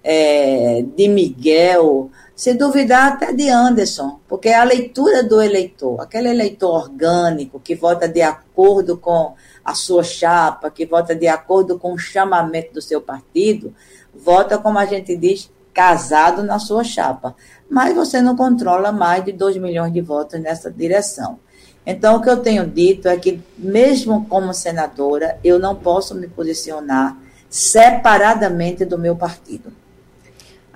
é, 0.03 0.84
de 0.96 1.08
Miguel, 1.08 2.10
se 2.36 2.56
duvidar 2.56 3.13
até 3.13 3.32
de 3.32 3.48
Anderson, 3.48 4.20
porque 4.27 4.50
é 4.50 4.56
a 4.56 4.63
leitura 4.63 5.22
do 5.22 5.39
eleitor, 5.39 6.01
aquele 6.01 6.30
eleitor 6.30 6.86
orgânico 6.86 7.60
que 7.60 7.75
vota 7.75 8.08
de 8.08 8.24
acordo 8.24 8.98
com 8.98 9.36
a 9.63 9.74
sua 9.74 10.03
chapa, 10.03 10.70
que 10.70 10.86
vota 10.86 11.15
de 11.15 11.27
acordo 11.27 11.77
com 11.77 11.94
o 11.94 11.98
chamamento 11.98 12.74
do 12.74 12.82
seu 12.82 13.01
partido, 13.01 13.74
vota, 14.13 14.58
como 14.58 14.77
a 14.77 14.86
gente 14.86 15.15
diz, 15.15 15.51
casado 15.74 16.44
na 16.44 16.60
sua 16.60 16.84
chapa 16.84 17.36
mas 17.72 17.96
você 17.96 18.22
não 18.22 18.36
controla 18.36 18.91
mais 18.91 19.24
de 19.24 19.32
2 19.32 19.56
milhões 19.56 19.94
de 19.94 20.01
votos 20.01 20.38
nessa 20.41 20.70
direção. 20.70 21.39
Então, 21.86 22.18
o 22.18 22.22
que 22.22 22.30
eu 22.30 22.36
tenho 22.36 22.68
dito 22.68 23.08
é 23.08 23.15
que, 23.15 23.41
mesmo 23.58 24.25
como 24.27 24.53
senadora, 24.53 25.39
eu 25.41 25.58
não 25.58 25.74
posso 25.74 26.13
me 26.13 26.27
posicionar 26.27 27.18
separadamente 27.50 28.84
do 28.84 29.00
meu 29.00 29.15
partido. 29.15 29.72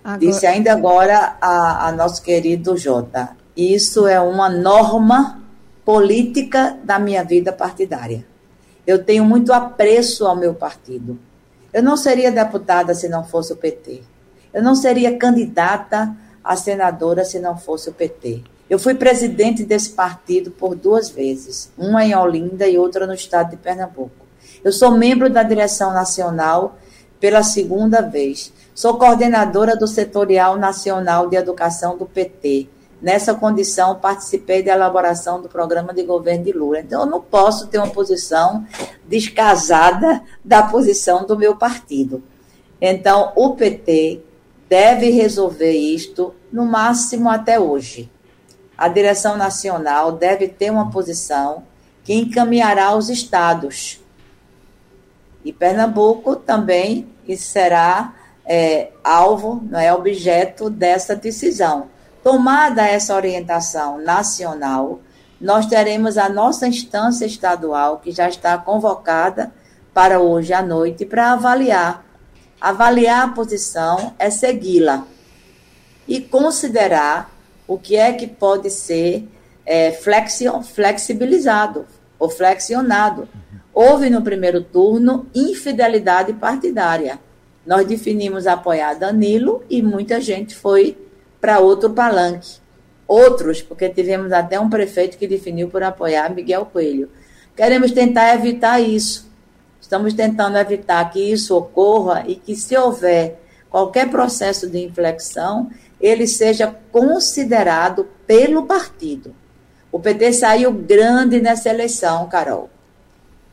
Agora... 0.02 0.20
Disse 0.20 0.48
ainda 0.48 0.72
agora 0.72 1.36
a, 1.42 1.90
a 1.90 1.92
nosso 1.92 2.24
querido 2.24 2.78
Jota. 2.78 3.36
Isso 3.58 4.08
é 4.08 4.20
uma 4.22 4.50
norma 4.50 5.44
política 5.84 6.78
da 6.82 6.98
minha 6.98 7.26
vida 7.26 7.52
partidária. 7.52 8.26
Eu 8.86 9.04
tenho 9.04 9.26
muito 9.26 9.52
apreço 9.52 10.26
ao 10.26 10.36
meu 10.36 10.54
partido. 10.54 11.20
Eu 11.74 11.84
não 11.84 11.98
seria 11.98 12.32
deputada 12.32 12.94
se 12.94 13.10
não 13.10 13.24
fosse 13.24 13.54
o 13.54 13.56
PT. 13.56 14.02
Eu 14.54 14.64
não 14.64 14.76
seria 14.76 15.18
candidata 15.18 16.16
a 16.44 16.56
senadora 16.56 17.26
se 17.26 17.40
não 17.40 17.58
fosse 17.58 17.90
o 17.90 17.94
PT. 17.94 18.44
Eu 18.70 18.80
fui 18.80 18.96
presidente 18.96 19.64
desse 19.64 19.90
partido 19.90 20.50
por 20.50 20.76
duas 20.76 21.10
vezes, 21.10 21.72
uma 21.78 22.06
em 22.06 22.16
Olinda 22.16 22.68
e 22.68 22.78
outra 22.78 23.06
no 23.06 23.14
estado 23.14 23.52
de 23.52 23.58
Pernambuco. 23.58 24.26
Eu 24.64 24.72
sou 24.72 24.92
membro 24.92 25.30
da 25.30 25.44
direção 25.44 25.94
nacional 25.94 26.78
pela 27.20 27.44
segunda 27.44 28.02
vez. 28.02 28.52
Sou 28.74 28.98
coordenadora 28.98 29.76
do 29.76 29.88
Setorial 29.88 30.58
Nacional 30.58 31.30
de 31.30 31.36
Educação 31.36 31.98
do 31.98 32.06
PT. 32.06 32.68
Nessa 33.02 33.36
condição, 33.36 34.00
participei 34.00 34.64
da 34.64 34.74
elaboração 34.74 35.42
do 35.42 35.50
programa 35.50 35.94
de 35.94 36.04
governo 36.04 36.46
de 36.46 36.52
Lula. 36.52 36.80
Então, 36.80 37.02
eu 37.02 37.06
não 37.06 37.22
posso 37.22 37.68
ter 37.68 37.78
uma 37.78 37.90
posição 37.90 38.66
descasada 39.08 40.24
da 40.44 40.64
posição 40.64 41.26
do 41.26 41.38
meu 41.38 41.56
partido. 41.56 42.24
Então, 42.80 43.32
o 43.36 43.56
PT 43.56 44.22
deve 44.70 45.10
resolver 45.10 45.72
isto 45.72 46.34
no 46.52 46.66
máximo 46.66 47.30
até 47.30 47.60
hoje. 47.60 48.10
A 48.78 48.88
direção 48.88 49.38
nacional 49.38 50.12
deve 50.14 50.48
ter 50.48 50.72
uma 50.72 50.90
posição 50.90 51.64
que 52.04 52.14
encaminhará 52.14 52.96
os 52.96 53.10
estados. 53.10 54.02
E 55.44 55.54
Pernambuco 55.54 56.36
também 56.36 57.08
será 57.38 58.14
é, 58.46 58.92
alvo, 59.04 59.64
não 59.70 59.80
é 59.80 59.94
objeto 59.94 60.70
dessa 60.70 61.16
decisão. 61.16 61.90
Tomada 62.26 62.82
essa 62.82 63.16
orientação 63.16 64.00
nacional, 64.00 65.00
nós 65.40 65.68
teremos 65.68 66.18
a 66.18 66.28
nossa 66.28 66.68
instância 66.68 67.24
estadual, 67.24 68.00
que 68.00 68.12
já 68.12 68.28
está 68.28 68.58
convocada 68.58 69.54
para 69.94 70.20
hoje 70.20 70.52
à 70.52 70.64
noite, 70.64 71.06
para 71.06 71.34
avaliar 71.34 72.04
Avaliar 72.60 73.26
a 73.26 73.28
posição 73.28 74.16
é 74.18 74.32
segui-la 74.32 75.06
e 76.08 76.20
considerar 76.20 77.30
o 77.68 77.78
que 77.78 77.96
é 77.96 78.12
que 78.12 78.26
pode 78.26 78.72
ser 78.72 79.30
é, 79.64 79.92
flexibilizado 79.92 81.86
ou 82.18 82.28
flexionado. 82.28 83.30
Houve 83.72 84.10
no 84.10 84.24
primeiro 84.24 84.64
turno 84.64 85.28
infidelidade 85.36 86.34
partidária. 86.34 87.20
Nós 87.64 87.86
definimos 87.86 88.48
apoiar 88.48 88.96
Danilo 88.96 89.64
e 89.70 89.84
muita 89.84 90.20
gente 90.20 90.56
foi 90.56 90.98
para 91.40 91.60
outro 91.60 91.90
palanque. 91.92 92.58
Outros, 93.08 93.62
porque 93.62 93.90
tivemos 93.90 94.32
até 94.32 94.60
um 94.60 94.70
prefeito 94.70 95.18
que 95.18 95.28
definiu 95.28 95.70
por 95.70 95.84
apoiar 95.84 96.34
Miguel 96.34 96.66
Coelho. 96.66 97.10
Queremos 97.56 97.92
tentar 97.92 98.34
evitar 98.34 98.80
isso. 98.80 99.30
Estamos 99.80 100.14
tentando 100.14 100.58
evitar 100.58 101.08
que 101.12 101.20
isso 101.20 101.56
ocorra 101.56 102.24
e 102.28 102.36
que, 102.36 102.56
se 102.56 102.76
houver 102.76 103.40
qualquer 103.70 104.10
processo 104.10 104.68
de 104.68 104.84
inflexão, 104.84 105.70
ele 106.02 106.28
seja 106.28 106.76
considerado 106.92 108.08
pelo 108.26 108.66
partido. 108.66 109.36
O 109.92 110.00
PT 110.00 110.34
saiu 110.34 110.72
grande 110.74 111.40
nessa 111.40 111.70
eleição, 111.70 112.28
Carol. 112.28 112.70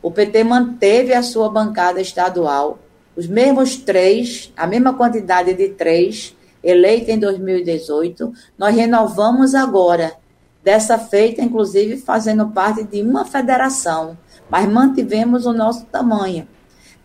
O 0.02 0.10
PT 0.10 0.42
manteve 0.42 1.14
a 1.14 1.22
sua 1.22 1.48
bancada 1.48 2.00
estadual, 2.00 2.78
os 3.14 3.28
mesmos 3.28 3.76
três, 3.76 4.52
a 4.56 4.66
mesma 4.66 4.94
quantidade 4.94 5.54
de 5.54 5.68
três, 5.68 6.34
eleita 6.62 7.12
em 7.12 7.18
2018, 7.18 8.32
nós 8.58 8.74
renovamos 8.74 9.54
agora. 9.54 10.14
Dessa 10.62 10.96
feita, 10.96 11.42
inclusive, 11.42 11.96
fazendo 11.96 12.48
parte 12.50 12.84
de 12.84 13.02
uma 13.02 13.24
federação 13.24 14.16
mas 14.52 14.68
mantivemos 14.68 15.46
o 15.46 15.52
nosso 15.54 15.86
tamanho. 15.86 16.46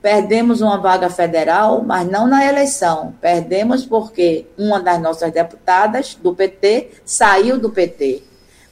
Perdemos 0.01 0.59
uma 0.59 0.77
vaga 0.77 1.09
federal, 1.09 1.81
mas 1.81 2.05
não 2.05 2.27
na 2.27 2.45
eleição. 2.45 3.15
Perdemos 3.21 3.85
porque 3.85 4.45
uma 4.57 4.81
das 4.81 5.01
nossas 5.01 5.31
deputadas 5.31 6.15
do 6.15 6.35
PT 6.35 6.89
saiu 7.05 7.57
do 7.57 7.69
PT. 7.69 8.21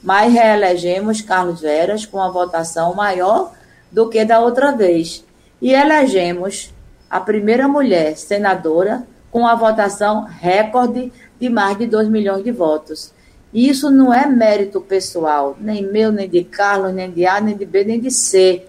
Mas 0.02 0.30
reelegemos 0.30 1.22
Carlos 1.22 1.62
Veras 1.62 2.04
com 2.04 2.18
uma 2.18 2.30
votação 2.30 2.94
maior 2.94 3.54
do 3.90 4.10
que 4.10 4.26
da 4.26 4.40
outra 4.40 4.72
vez. 4.72 5.24
E 5.60 5.72
elegemos 5.72 6.74
a 7.08 7.18
primeira 7.18 7.66
mulher 7.66 8.14
senadora 8.18 9.06
com 9.36 9.46
a 9.46 9.54
votação 9.54 10.22
recorde 10.24 11.12
de 11.38 11.50
mais 11.50 11.76
de 11.76 11.86
2 11.86 12.08
milhões 12.08 12.42
de 12.42 12.50
votos. 12.50 13.12
E 13.52 13.68
isso 13.68 13.90
não 13.90 14.10
é 14.10 14.24
mérito 14.24 14.80
pessoal, 14.80 15.54
nem 15.60 15.82
meu, 15.82 16.10
nem 16.10 16.26
de 16.26 16.42
Carlos, 16.42 16.94
nem 16.94 17.10
de 17.10 17.26
A, 17.26 17.38
nem 17.38 17.54
de 17.54 17.66
B, 17.66 17.84
nem 17.84 18.00
de 18.00 18.10
C. 18.10 18.66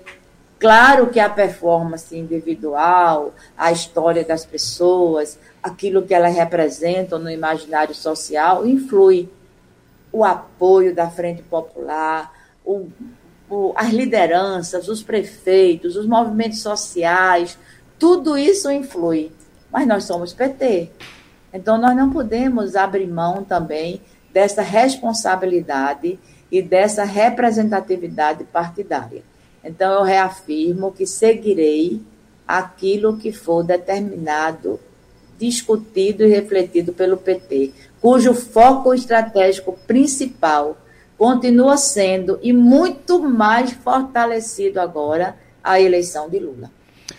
Claro 0.60 1.08
que 1.08 1.22
a 1.22 1.30
performance 1.30 2.14
individual, 2.14 3.34
a 3.58 3.72
história 3.72 4.26
das 4.26 4.46
pessoas, 4.46 5.40
aquilo 5.64 6.02
que 6.02 6.14
elas 6.14 6.36
representam 6.36 7.18
no 7.18 7.32
imaginário 7.32 7.96
social, 7.96 8.68
influi. 8.68 9.30
O 10.12 10.26
apoio 10.26 10.94
da 10.94 11.10
Frente 11.10 11.44
Popular, 11.44 12.30
o, 12.66 12.88
o, 13.50 13.72
as 13.74 13.94
lideranças, 13.94 14.90
os 14.90 15.02
prefeitos, 15.02 15.96
os 15.96 16.06
movimentos 16.06 16.60
sociais, 16.60 17.58
tudo 17.98 18.38
isso 18.38 18.70
influi. 18.70 19.32
Mas 19.78 19.88
nós 19.88 20.06
somos 20.06 20.34
PT. 20.34 20.90
Então, 21.54 21.78
nós 21.78 21.96
não 21.96 22.10
podemos 22.10 22.76
abrir 22.76 23.06
mão 23.06 23.44
também 23.44 24.02
dessa 24.34 24.64
responsabilidade 24.64 26.18
e 26.52 26.64
dessa 26.64 27.04
representatividade 27.04 28.44
partidária. 28.46 29.22
Então, 29.64 29.94
eu 29.94 30.02
reafirmo 30.02 30.92
que 30.92 31.06
seguirei 31.06 32.02
aquilo 32.48 33.18
que 33.18 33.32
for 33.32 33.62
determinado, 33.62 34.80
discutido 35.38 36.26
e 36.26 36.28
refletido 36.28 36.92
pelo 36.92 37.16
PT, 37.16 37.72
cujo 38.02 38.34
foco 38.34 38.96
estratégico 38.96 39.74
principal 39.86 40.76
continua 41.20 41.78
sendo 41.78 42.40
e 42.42 42.52
muito 42.52 43.22
mais 43.22 43.74
fortalecido 43.74 44.82
agora 44.82 45.38
a 45.64 45.80
eleição 45.80 46.28
de 46.28 46.40
Lula. 46.40 46.72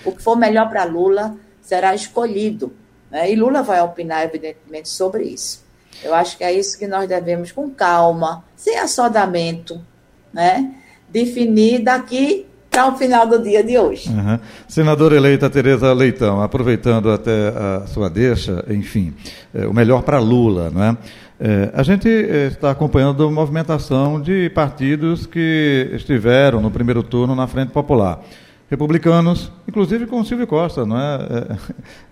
O 0.04 0.10
que 0.10 0.20
for 0.20 0.34
melhor 0.34 0.68
para 0.68 0.82
Lula 0.82 1.36
será 1.68 1.94
escolhido. 1.94 2.72
Né? 3.10 3.30
E 3.30 3.36
Lula 3.36 3.62
vai 3.62 3.82
opinar, 3.82 4.24
evidentemente, 4.24 4.88
sobre 4.88 5.24
isso. 5.24 5.62
Eu 6.02 6.14
acho 6.14 6.38
que 6.38 6.44
é 6.44 6.50
isso 6.50 6.78
que 6.78 6.86
nós 6.86 7.06
devemos, 7.06 7.52
com 7.52 7.68
calma, 7.68 8.42
sem 8.56 8.78
assodamento, 8.78 9.78
né? 10.32 10.74
definir 11.10 11.80
daqui 11.80 12.46
para 12.70 12.88
o 12.88 12.96
final 12.96 13.26
do 13.26 13.42
dia 13.42 13.62
de 13.62 13.76
hoje. 13.76 14.08
Uhum. 14.08 14.38
Senadora 14.66 15.16
eleita 15.16 15.50
Tereza 15.50 15.92
Leitão, 15.92 16.40
aproveitando 16.40 17.10
até 17.10 17.48
a 17.48 17.86
sua 17.86 18.08
deixa, 18.08 18.64
enfim, 18.70 19.12
é, 19.52 19.66
o 19.66 19.74
melhor 19.74 20.02
para 20.02 20.18
Lula, 20.18 20.70
não 20.70 20.82
é? 20.82 20.96
É, 21.40 21.70
a 21.74 21.82
gente 21.82 22.08
é, 22.08 22.46
está 22.46 22.70
acompanhando 22.70 23.26
a 23.26 23.30
movimentação 23.30 24.20
de 24.20 24.50
partidos 24.50 25.26
que 25.26 25.90
estiveram 25.92 26.60
no 26.60 26.70
primeiro 26.70 27.02
turno 27.02 27.34
na 27.34 27.46
Frente 27.46 27.72
Popular 27.72 28.24
republicanos, 28.70 29.50
inclusive 29.66 30.06
com 30.06 30.20
o 30.20 30.24
Silvio 30.24 30.46
Costa, 30.46 30.84
não 30.84 30.98
é? 30.98 31.56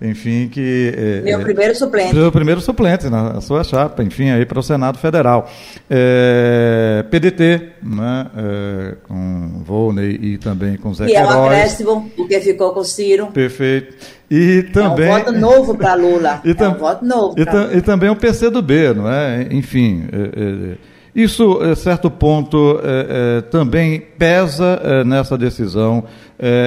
é 0.01 0.09
enfim, 0.09 0.49
que... 0.49 0.93
É, 0.97 1.21
Meu 1.21 1.41
primeiro 1.41 1.75
suplente. 1.75 2.15
Meu 2.15 2.33
primeiro 2.33 2.61
suplente 2.63 3.11
na 3.11 3.41
sua 3.43 3.63
chapa, 3.63 4.03
enfim, 4.03 4.31
aí 4.31 4.47
para 4.47 4.59
o 4.59 4.63
Senado 4.63 4.97
Federal. 4.99 5.51
É, 5.89 7.05
PDT, 7.11 7.73
né? 7.83 8.27
É, 8.37 8.95
com 9.07 9.63
Volney 9.65 10.19
e 10.21 10.39
também 10.39 10.79
com 10.79 10.95
Zé 10.95 11.05
Que 11.05 11.13
Queiroz. 11.13 11.35
é 11.35 11.39
um 11.39 11.45
acréscimo, 11.45 12.11
porque 12.17 12.41
ficou 12.41 12.73
com 12.73 12.81
o 12.81 12.85
Ciro. 12.85 13.27
Perfeito. 13.27 13.95
E 14.31 14.63
também... 14.73 15.09
É 15.09 15.15
um 15.15 15.19
voto 15.19 15.33
novo 15.33 15.77
para 15.77 15.95
Lula. 15.95 16.41
e 16.45 16.51
é 16.51 16.69
um 16.69 16.75
voto 16.75 17.05
novo 17.05 17.35
e, 17.39 17.77
e, 17.77 17.83
também 17.83 18.09
o 18.09 18.17
PCdoB, 18.17 18.95
não 18.95 19.11
é? 19.11 19.47
Enfim... 19.51 20.09
É, 20.11 20.73
é 20.73 20.96
isso, 21.23 21.59
a 21.61 21.75
certo 21.75 22.11
ponto, 22.11 22.79
é, 22.83 23.39
é, 23.39 23.41
também 23.43 24.01
pesa 24.01 25.05
nessa 25.05 25.39
decisão. 25.39 26.05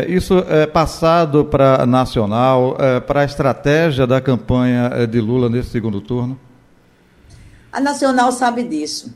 Isso 0.08 0.44
é 0.50 0.66
passado 0.66 1.46
para 1.46 1.84
a 1.84 1.86
nacional, 1.86 2.76
para 3.06 3.22
a 3.22 3.26
estratégia 3.26 4.08
da 4.08 4.20
campanha 4.20 5.06
de 5.06 5.22
Lula 5.22 5.48
nesse 5.48 5.70
segundo 5.70 6.02
turno? 6.02 6.40
A 7.72 7.80
nacional 7.80 8.32
sabe 8.32 8.64
disso. 8.64 9.14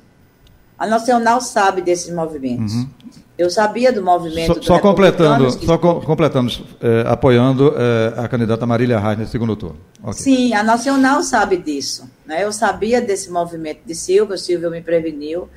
A 0.78 0.86
nacional 0.86 1.42
sabe 1.42 1.82
desses 1.82 2.14
movimentos. 2.14 2.74
Uhum. 2.74 2.90
Eu 3.38 3.50
sabia 3.50 3.92
do 3.92 4.04
movimento. 4.04 4.56
Só, 4.56 4.76
só 4.76 4.80
completando, 4.80 5.58
que... 5.58 5.66
só 5.66 5.78
completando, 5.78 6.52
é, 6.80 7.04
apoiando 7.08 7.74
é, 7.76 8.14
a 8.20 8.28
candidata 8.28 8.66
Marília 8.66 9.00
Reis 9.00 9.18
no 9.18 9.28
segundo 9.28 9.56
turno. 9.56 9.78
Okay. 10.02 10.14
Sim, 10.14 10.54
a 10.54 10.62
Nacional 10.62 11.24
sabe 11.24 11.58
disso. 11.58 12.08
Né? 12.26 12.44
Eu 12.44 12.52
sabia 12.52 13.02
desse 13.02 13.32
movimento 13.32 13.80
de 13.86 13.96
Silvio, 13.96 14.36
o 14.36 14.38
Silvio 14.38 14.70
me 14.70 14.82
preveniu, 14.82 15.50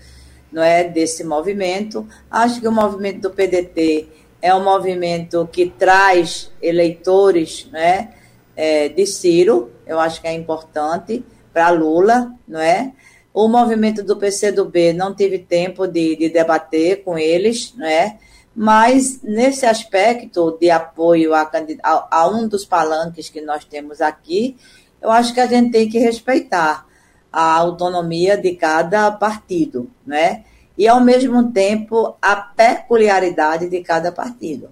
não 0.50 0.62
é 0.62 0.84
desse 0.84 1.22
movimento. 1.22 2.06
Acho 2.30 2.60
que 2.60 2.68
o 2.68 2.72
movimento 2.72 3.20
do 3.20 3.30
PDT 3.30 4.08
é 4.40 4.54
um 4.54 4.64
movimento 4.64 5.46
que 5.52 5.66
traz 5.66 6.50
eleitores, 6.62 7.68
né, 7.70 8.10
é, 8.56 8.88
de 8.88 9.04
Ciro. 9.06 9.70
Eu 9.86 10.00
acho 10.00 10.20
que 10.20 10.26
é 10.26 10.32
importante 10.32 11.24
para 11.52 11.70
Lula, 11.70 12.32
não 12.46 12.60
é? 12.60 12.92
O 13.36 13.48
movimento 13.48 14.02
do 14.02 14.16
PCdoB 14.16 14.94
não 14.94 15.14
tive 15.14 15.38
tempo 15.38 15.86
de, 15.86 16.16
de 16.16 16.30
debater 16.30 17.04
com 17.04 17.18
eles, 17.18 17.74
né? 17.74 18.18
mas 18.54 19.20
nesse 19.22 19.66
aspecto 19.66 20.56
de 20.58 20.70
apoio 20.70 21.34
a, 21.34 21.42
a, 21.82 22.08
a, 22.10 22.28
um 22.28 22.48
dos 22.48 22.64
palanques 22.64 23.28
que 23.28 23.42
nós 23.42 23.66
temos 23.66 24.00
aqui, 24.00 24.56
eu 25.02 25.10
acho 25.10 25.34
que 25.34 25.40
a 25.40 25.46
gente 25.46 25.70
tem 25.70 25.86
que 25.86 25.98
respeitar 25.98 26.86
a 27.30 27.52
autonomia 27.56 28.38
de 28.38 28.54
cada 28.54 29.10
partido, 29.10 29.90
né? 30.06 30.44
E, 30.78 30.88
ao 30.88 31.02
mesmo 31.02 31.52
tempo, 31.52 32.16
a 32.22 32.36
peculiaridade 32.36 33.68
de 33.68 33.82
cada 33.82 34.10
partido. 34.10 34.70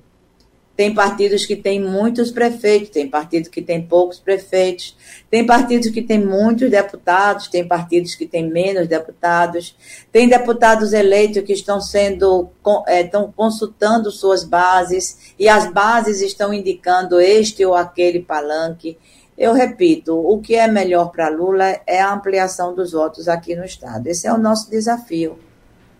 Tem 0.77 0.93
partidos 0.93 1.47
que 1.47 1.55
têm 1.55 1.81
muitos 1.81 2.33
prefeitos, 2.33 2.91
tem 2.91 3.09
partidos 3.09 3.49
que 3.49 3.63
têm 3.63 3.81
poucos 3.81 4.19
prefeitos, 4.19 4.97
tem 5.31 5.47
partidos 5.47 5.89
que 5.91 6.03
têm 6.03 6.19
muitos 6.19 6.69
deputados, 6.69 7.47
tem 7.47 7.67
partidos 7.67 8.17
que 8.17 8.27
têm 8.27 8.51
menos 8.51 8.89
deputados, 8.89 9.77
tem 10.11 10.29
deputados 10.29 10.93
eleitos 10.93 11.45
que 11.45 11.53
estão 11.53 11.81
sendo 11.81 12.49
é, 12.89 13.03
estão 13.03 13.33
consultando 13.37 14.11
suas 14.11 14.43
bases 14.43 15.35
e 15.39 15.49
as 15.49 15.73
bases 15.73 16.21
estão 16.21 16.53
indicando 16.53 17.21
este 17.21 17.65
ou 17.65 17.77
aquele 17.77 18.21
palanque. 18.21 18.99
Eu 19.39 19.53
repito, 19.53 20.17
o 20.17 20.41
que 20.41 20.57
é 20.57 20.67
melhor 20.67 21.13
para 21.13 21.29
Lula 21.29 21.81
é 21.87 22.01
a 22.01 22.13
ampliação 22.13 22.75
dos 22.75 22.93
votos 22.93 23.29
aqui 23.29 23.55
no 23.55 23.65
estado. 23.65 24.09
Esse 24.09 24.27
é 24.27 24.33
o 24.33 24.39
nosso 24.39 24.69
desafio. 24.69 25.39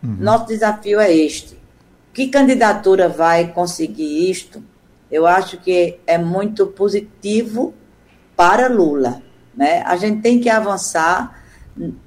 Uhum. 0.03 0.17
Nosso 0.19 0.47
desafio 0.47 0.99
é 0.99 1.15
este 1.15 1.64
que 2.15 2.29
candidatura 2.29 3.09
vai 3.09 3.49
conseguir 3.49 4.31
isto? 4.31 4.63
Eu 5.11 5.27
acho 5.27 5.59
que 5.59 5.99
é 6.07 6.17
muito 6.17 6.69
positivo 6.69 7.75
para 8.37 8.69
Lula. 8.69 9.21
Né? 9.55 9.83
A 9.85 9.97
gente 9.97 10.23
tem 10.23 10.39
que 10.41 10.49
avançar, 10.49 11.43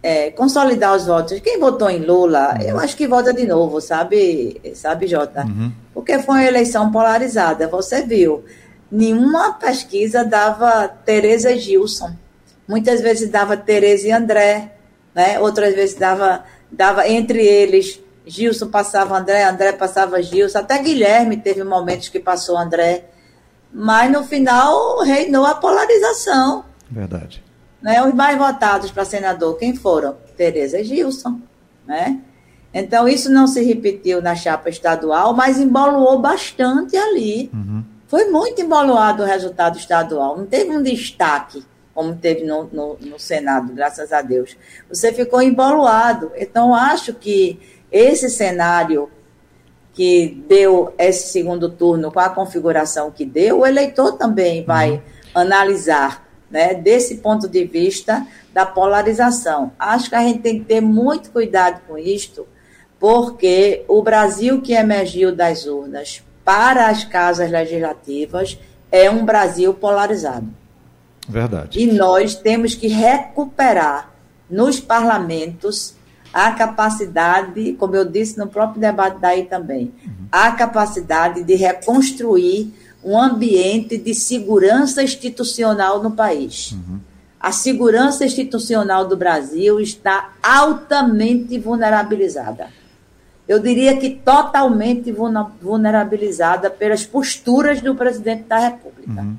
é, 0.01 0.31
consolidar 0.31 0.95
os 0.95 1.05
votos. 1.05 1.39
Quem 1.41 1.59
votou 1.59 1.89
em 1.89 1.99
Lula, 1.99 2.57
eu 2.65 2.79
acho 2.79 2.95
que 2.95 3.05
vota 3.05 3.33
de 3.33 3.45
novo, 3.45 3.81
sabe, 3.81 4.61
sabe 4.73 5.07
Jota? 5.07 5.43
Uhum. 5.43 5.71
Porque 5.93 6.19
foi 6.19 6.35
uma 6.35 6.45
eleição 6.45 6.89
polarizada. 6.89 7.67
Você 7.67 8.01
viu, 8.03 8.45
nenhuma 8.89 9.53
pesquisa 9.53 10.23
dava 10.23 10.87
Tereza 10.87 11.55
Gilson. 11.57 12.11
Muitas 12.65 13.01
vezes 13.01 13.29
dava 13.29 13.57
Tereza 13.57 14.07
e 14.07 14.11
André, 14.11 14.71
né? 15.13 15.37
outras 15.39 15.75
vezes 15.75 15.95
dava, 15.95 16.45
dava 16.71 17.07
entre 17.09 17.45
eles 17.45 18.01
Gilson 18.27 18.67
passava 18.67 19.17
André, 19.17 19.43
André 19.43 19.71
passava 19.71 20.21
Gilson, 20.21 20.59
até 20.59 20.77
Guilherme 20.79 21.37
teve 21.37 21.63
momentos 21.63 22.09
que 22.09 22.19
passou 22.19 22.57
André. 22.57 23.05
Mas 23.71 24.11
no 24.11 24.23
final 24.23 24.99
reinou 25.03 25.45
a 25.45 25.55
polarização. 25.55 26.65
Verdade. 26.89 27.43
Né? 27.81 28.03
Os 28.05 28.13
mais 28.13 28.37
votados 28.37 28.91
para 28.91 29.05
senador, 29.05 29.57
quem 29.57 29.75
foram? 29.75 30.17
Tereza 30.35 30.79
e 30.79 30.83
Gilson. 30.83 31.39
Né? 31.85 32.19
Então, 32.73 33.07
isso 33.07 33.31
não 33.31 33.47
se 33.47 33.63
repetiu 33.63 34.21
na 34.21 34.35
chapa 34.35 34.69
estadual, 34.69 35.33
mas 35.33 35.59
emboluou 35.59 36.19
bastante 36.19 36.95
ali. 36.95 37.49
Uhum. 37.53 37.83
Foi 38.07 38.25
muito 38.25 38.61
emboluado 38.61 39.23
o 39.23 39.25
resultado 39.25 39.77
estadual. 39.77 40.37
Não 40.37 40.45
teve 40.45 40.71
um 40.71 40.81
destaque, 40.81 41.65
como 41.93 42.15
teve 42.15 42.45
no, 42.45 42.65
no, 42.65 42.97
no 43.01 43.19
Senado, 43.19 43.73
graças 43.73 44.13
a 44.13 44.21
Deus. 44.21 44.55
Você 44.89 45.11
ficou 45.11 45.41
emboluado. 45.41 46.31
Então, 46.35 46.73
acho 46.73 47.13
que 47.13 47.59
esse 47.91 48.29
cenário 48.29 49.09
que 49.93 50.43
deu 50.47 50.93
esse 50.97 51.31
segundo 51.31 51.69
turno 51.69 52.11
com 52.11 52.19
a 52.19 52.29
configuração 52.29 53.09
que 53.09 53.25
deu, 53.25 53.59
o 53.59 53.65
eleitor 53.65 54.13
também 54.13 54.63
vai 54.63 54.91
uhum. 54.91 55.01
analisar, 55.33 56.27
né, 56.51 56.75
desse 56.75 57.15
ponto 57.15 57.47
de 57.47 57.65
vista 57.65 58.25
da 58.53 58.63
polarização. 58.65 59.71
Acho 59.79 60.09
que 60.09 60.15
a 60.15 60.21
gente 60.21 60.39
tem 60.39 60.59
que 60.59 60.65
ter 60.65 60.81
muito 60.81 61.31
cuidado 61.31 61.81
com 61.87 61.97
isto, 61.97 62.47
porque 62.99 63.85
o 63.87 64.03
Brasil 64.03 64.61
que 64.61 64.73
emergiu 64.73 65.35
das 65.35 65.65
urnas 65.65 66.23
para 66.45 66.89
as 66.89 67.03
casas 67.03 67.49
legislativas 67.49 68.59
é 68.91 69.09
um 69.09 69.25
Brasil 69.25 69.73
polarizado. 69.73 70.47
Verdade. 71.27 71.81
E 71.81 71.91
nós 71.91 72.35
temos 72.35 72.75
que 72.75 72.87
recuperar 72.87 74.13
nos 74.49 74.79
parlamentos 74.79 75.96
a 76.33 76.51
capacidade, 76.51 77.73
como 77.73 77.95
eu 77.95 78.05
disse 78.05 78.37
no 78.37 78.47
próprio 78.47 78.79
debate 78.79 79.17
daí 79.19 79.45
também, 79.45 79.93
a 80.31 80.51
capacidade 80.51 81.43
de 81.43 81.55
reconstruir 81.55 82.73
um 83.03 83.17
ambiente 83.17 83.97
de 83.97 84.13
segurança 84.13 85.01
institucional 85.01 86.01
no 86.03 86.11
país. 86.11 86.71
Uhum. 86.71 86.99
A 87.39 87.51
segurança 87.51 88.25
institucional 88.25 89.07
do 89.07 89.15
Brasil 89.15 89.79
está 89.79 90.33
altamente 90.41 91.57
vulnerabilizada. 91.57 92.67
Eu 93.47 93.59
diria 93.59 93.95
que 93.95 94.09
totalmente 94.09 95.15
vulnerabilizada 95.61 96.69
pelas 96.69 97.05
posturas 97.05 97.81
do 97.81 97.95
presidente 97.95 98.43
da 98.43 98.57
República. 98.57 99.21
Uhum. 99.21 99.37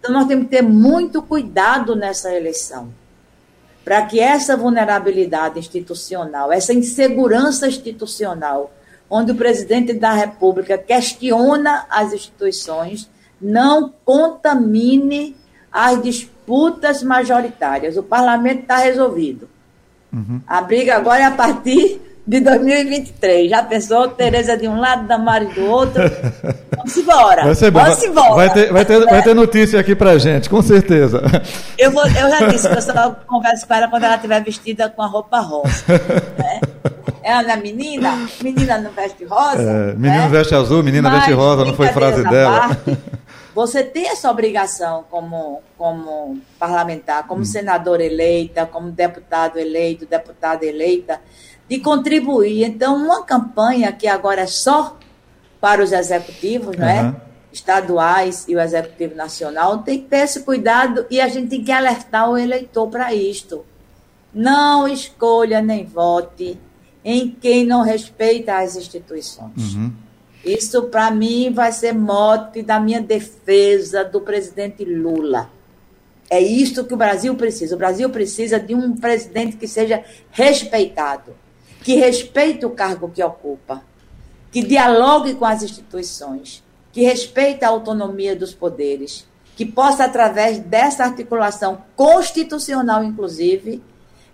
Então, 0.00 0.12
nós 0.12 0.26
temos 0.26 0.44
que 0.44 0.50
ter 0.50 0.62
muito 0.62 1.20
cuidado 1.20 1.94
nessa 1.94 2.32
eleição 2.32 2.88
para 3.84 4.02
que 4.06 4.18
essa 4.18 4.56
vulnerabilidade 4.56 5.58
institucional, 5.58 6.50
essa 6.50 6.72
insegurança 6.72 7.68
institucional, 7.68 8.72
onde 9.10 9.32
o 9.32 9.34
presidente 9.34 9.92
da 9.92 10.12
República 10.12 10.78
questiona 10.78 11.86
as 11.90 12.12
instituições, 12.12 13.10
não 13.40 13.92
contamine 14.04 15.36
as 15.70 16.02
disputas 16.02 17.02
majoritárias. 17.02 17.96
O 17.96 18.02
parlamento 18.02 18.62
está 18.62 18.78
resolvido. 18.78 19.48
Uhum. 20.12 20.40
A 20.46 20.62
briga 20.62 20.96
agora 20.96 21.20
é 21.20 21.26
a 21.26 21.30
partir 21.30 22.00
de 22.26 22.40
2023. 22.40 23.50
Já 23.50 23.62
pensou? 23.62 24.08
Tereza 24.08 24.56
de 24.56 24.66
um 24.66 24.80
lado, 24.80 25.06
Damares 25.06 25.54
do 25.54 25.64
outro. 25.66 26.02
Vamos 26.76 26.96
embora. 26.96 27.44
Vai 27.44 27.54
ser 27.54 27.70
bom. 27.70 27.80
Vamos 27.80 28.02
embora. 28.02 28.34
Vai 28.34 28.52
ter, 28.52 28.72
vai, 28.72 28.84
ter, 28.84 29.04
vai 29.04 29.22
ter 29.22 29.34
notícia 29.34 29.78
aqui 29.80 29.94
pra 29.94 30.18
gente, 30.18 30.48
com 30.48 30.62
certeza. 30.62 31.22
Eu, 31.78 31.90
vou, 31.90 32.04
eu 32.06 32.30
já 32.30 32.46
disse 32.48 32.68
que 32.68 32.74
eu 32.76 32.82
só 32.82 33.16
converso 33.26 33.66
com 33.66 33.74
ela 33.74 33.88
quando 33.88 34.04
ela 34.04 34.16
estiver 34.16 34.42
vestida 34.42 34.88
com 34.88 35.02
a 35.02 35.06
roupa 35.06 35.40
rosa. 35.40 35.84
Né? 35.88 36.60
Ela 37.22 37.54
é 37.54 37.56
menina, 37.56 38.28
menina 38.42 38.78
não 38.78 38.90
veste 38.90 39.24
rosa. 39.24 39.62
É, 39.62 39.94
menino 39.94 40.24
né? 40.24 40.28
veste 40.28 40.54
azul, 40.54 40.82
menina 40.82 41.08
Mas, 41.08 41.20
veste 41.20 41.32
rosa, 41.32 41.64
não 41.64 41.74
foi 41.74 41.88
frase 41.88 42.22
dela. 42.22 42.68
Parte, 42.68 42.98
você 43.54 43.82
tem 43.82 44.08
essa 44.08 44.30
obrigação 44.30 45.04
como, 45.08 45.62
como 45.78 46.38
parlamentar, 46.58 47.26
como 47.26 47.42
hum. 47.42 47.44
senador 47.44 48.00
eleita, 48.00 48.66
como 48.66 48.90
deputado 48.90 49.58
eleito, 49.58 50.04
deputada 50.04 50.66
eleita, 50.66 51.20
de 51.68 51.78
contribuir. 51.78 52.64
Então, 52.64 52.96
uma 52.96 53.22
campanha 53.22 53.92
que 53.92 54.06
agora 54.06 54.42
é 54.42 54.46
só 54.46 54.98
para 55.60 55.82
os 55.82 55.92
executivos, 55.92 56.76
não 56.76 56.86
é? 56.86 57.16
Estaduais 57.52 58.44
e 58.48 58.54
o 58.54 58.60
executivo 58.60 59.14
nacional, 59.14 59.78
tem 59.78 60.00
que 60.00 60.08
ter 60.08 60.18
esse 60.18 60.40
cuidado 60.40 61.06
e 61.10 61.20
a 61.20 61.28
gente 61.28 61.48
tem 61.48 61.64
que 61.64 61.72
alertar 61.72 62.28
o 62.28 62.36
eleitor 62.36 62.88
para 62.88 63.14
isto. 63.14 63.64
Não 64.32 64.86
escolha 64.86 65.62
nem 65.62 65.86
vote 65.86 66.58
em 67.04 67.30
quem 67.30 67.64
não 67.64 67.82
respeita 67.82 68.58
as 68.58 68.76
instituições. 68.76 69.74
Uhum. 69.74 69.92
Isso, 70.44 70.82
para 70.84 71.10
mim, 71.10 71.50
vai 71.52 71.72
ser 71.72 71.94
mote 71.94 72.62
da 72.62 72.78
minha 72.78 73.00
defesa 73.00 74.04
do 74.04 74.20
presidente 74.20 74.84
Lula. 74.84 75.48
É 76.28 76.40
isto 76.40 76.84
que 76.84 76.92
o 76.92 76.96
Brasil 76.96 77.34
precisa. 77.36 77.74
O 77.74 77.78
Brasil 77.78 78.10
precisa 78.10 78.58
de 78.58 78.74
um 78.74 78.96
presidente 78.96 79.56
que 79.56 79.68
seja 79.68 80.04
respeitado 80.30 81.43
que 81.84 81.96
respeite 81.96 82.64
o 82.64 82.70
cargo 82.70 83.10
que 83.10 83.22
ocupa, 83.22 83.82
que 84.50 84.62
dialogue 84.62 85.34
com 85.34 85.44
as 85.44 85.62
instituições, 85.62 86.64
que 86.90 87.02
respeite 87.02 87.62
a 87.62 87.68
autonomia 87.68 88.34
dos 88.34 88.54
poderes, 88.54 89.26
que 89.54 89.66
possa, 89.66 90.06
através 90.06 90.58
dessa 90.58 91.04
articulação 91.04 91.82
constitucional, 91.94 93.04
inclusive, 93.04 93.82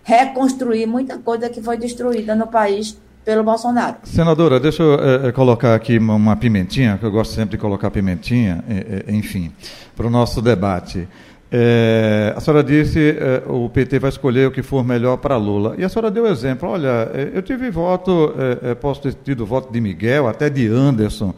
reconstruir 0.01 0.85
muita 0.85 1.17
coisa 1.17 1.49
que 1.49 1.61
foi 1.61 1.75
destruída 1.77 2.33
no 2.35 2.47
país 2.47 2.97
pelo 3.25 3.43
Bolsonaro. 3.43 3.97
Senadora, 4.03 4.57
deixa 4.57 4.81
eu 4.81 5.27
é, 5.27 5.31
colocar 5.33 5.75
aqui 5.75 5.97
uma, 5.97 6.37
pimentinha, 6.37 6.97
que 6.97 7.05
eu 7.05 7.11
gosto 7.11 7.33
sempre 7.33 7.57
de 7.57 7.61
colocar 7.61 7.91
pimentinha, 7.91 8.63
é, 8.67 9.11
enfim, 9.11 9.51
para 9.95 10.07
o 10.07 10.09
nosso 10.09 10.41
debate. 10.41 11.05
É, 11.53 12.33
a 12.33 12.39
senhora 12.39 12.63
disse 12.63 13.17
é, 13.19 13.43
o 13.45 13.67
PT 13.67 13.99
vai 13.99 14.09
escolher 14.09 14.47
o 14.47 14.51
que 14.51 14.63
for 14.63 14.85
melhor 14.85 15.17
para 15.17 15.35
Lula. 15.35 15.75
E 15.77 15.83
a 15.83 15.89
senhora 15.89 16.09
deu 16.09 16.25
exemplo. 16.25 16.69
Olha, 16.69 17.11
é, 17.13 17.31
eu 17.33 17.41
tive 17.41 17.69
voto, 17.69 18.33
é, 18.63 18.71
é, 18.71 18.75
posso 18.75 19.01
ter 19.01 19.13
tido 19.13 19.45
voto 19.45 19.71
de 19.71 19.81
Miguel, 19.81 20.29
até 20.29 20.49
de 20.49 20.67
Anderson. 20.67 21.33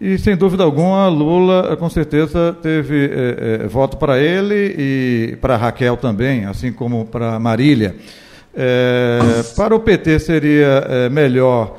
E 0.00 0.16
sem 0.16 0.36
dúvida 0.36 0.62
alguma, 0.62 1.08
Lula 1.08 1.76
com 1.76 1.90
certeza 1.90 2.56
teve 2.62 3.10
é, 3.12 3.66
voto 3.66 3.96
para 3.96 4.16
ele 4.20 4.76
e 4.78 5.36
para 5.40 5.56
Raquel 5.56 5.96
também, 5.96 6.44
assim 6.44 6.72
como 6.72 7.04
para 7.04 7.36
Marília. 7.40 7.96
para 9.56 9.74
o 9.74 9.80
PT 9.80 10.20
seria 10.20 11.08
melhor 11.10 11.78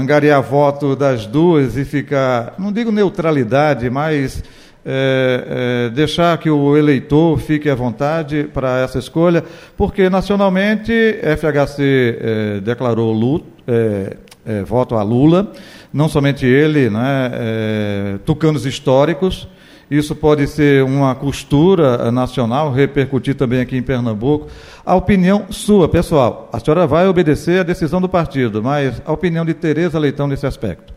angariar 0.00 0.42
voto 0.42 0.96
das 0.96 1.26
duas 1.26 1.76
e 1.76 1.84
ficar, 1.84 2.54
não 2.58 2.72
digo 2.72 2.90
neutralidade, 2.90 3.90
mas 3.90 4.42
é, 4.84 5.86
é, 5.86 5.90
deixar 5.90 6.36
que 6.38 6.50
o 6.50 6.76
eleitor 6.76 7.38
fique 7.38 7.70
à 7.70 7.74
vontade 7.74 8.48
para 8.52 8.80
essa 8.80 8.98
escolha, 8.98 9.42
porque 9.76 10.10
nacionalmente 10.10 10.92
FHC 11.38 12.18
é, 12.20 12.60
declarou 12.60 13.12
luto, 13.12 13.46
é, 13.66 14.16
é, 14.44 14.62
voto 14.62 14.94
a 14.94 15.02
Lula, 15.02 15.50
não 15.92 16.08
somente 16.08 16.44
ele, 16.44 16.90
né, 16.90 17.30
é, 17.32 18.18
tucanos 18.24 18.66
históricos. 18.66 19.48
Isso 19.90 20.14
pode 20.14 20.46
ser 20.46 20.82
uma 20.82 21.14
costura 21.14 22.10
nacional, 22.10 22.72
repercutir 22.72 23.34
também 23.34 23.60
aqui 23.60 23.76
em 23.76 23.82
Pernambuco. 23.82 24.48
A 24.84 24.94
opinião 24.94 25.46
sua, 25.50 25.88
pessoal, 25.88 26.48
a 26.52 26.58
senhora 26.58 26.86
vai 26.86 27.06
obedecer 27.06 27.60
à 27.60 27.62
decisão 27.62 28.00
do 28.00 28.08
partido, 28.08 28.62
mas 28.62 29.00
a 29.04 29.12
opinião 29.12 29.44
de 29.44 29.52
Tereza 29.52 29.98
Leitão 29.98 30.26
nesse 30.26 30.46
aspecto. 30.46 30.93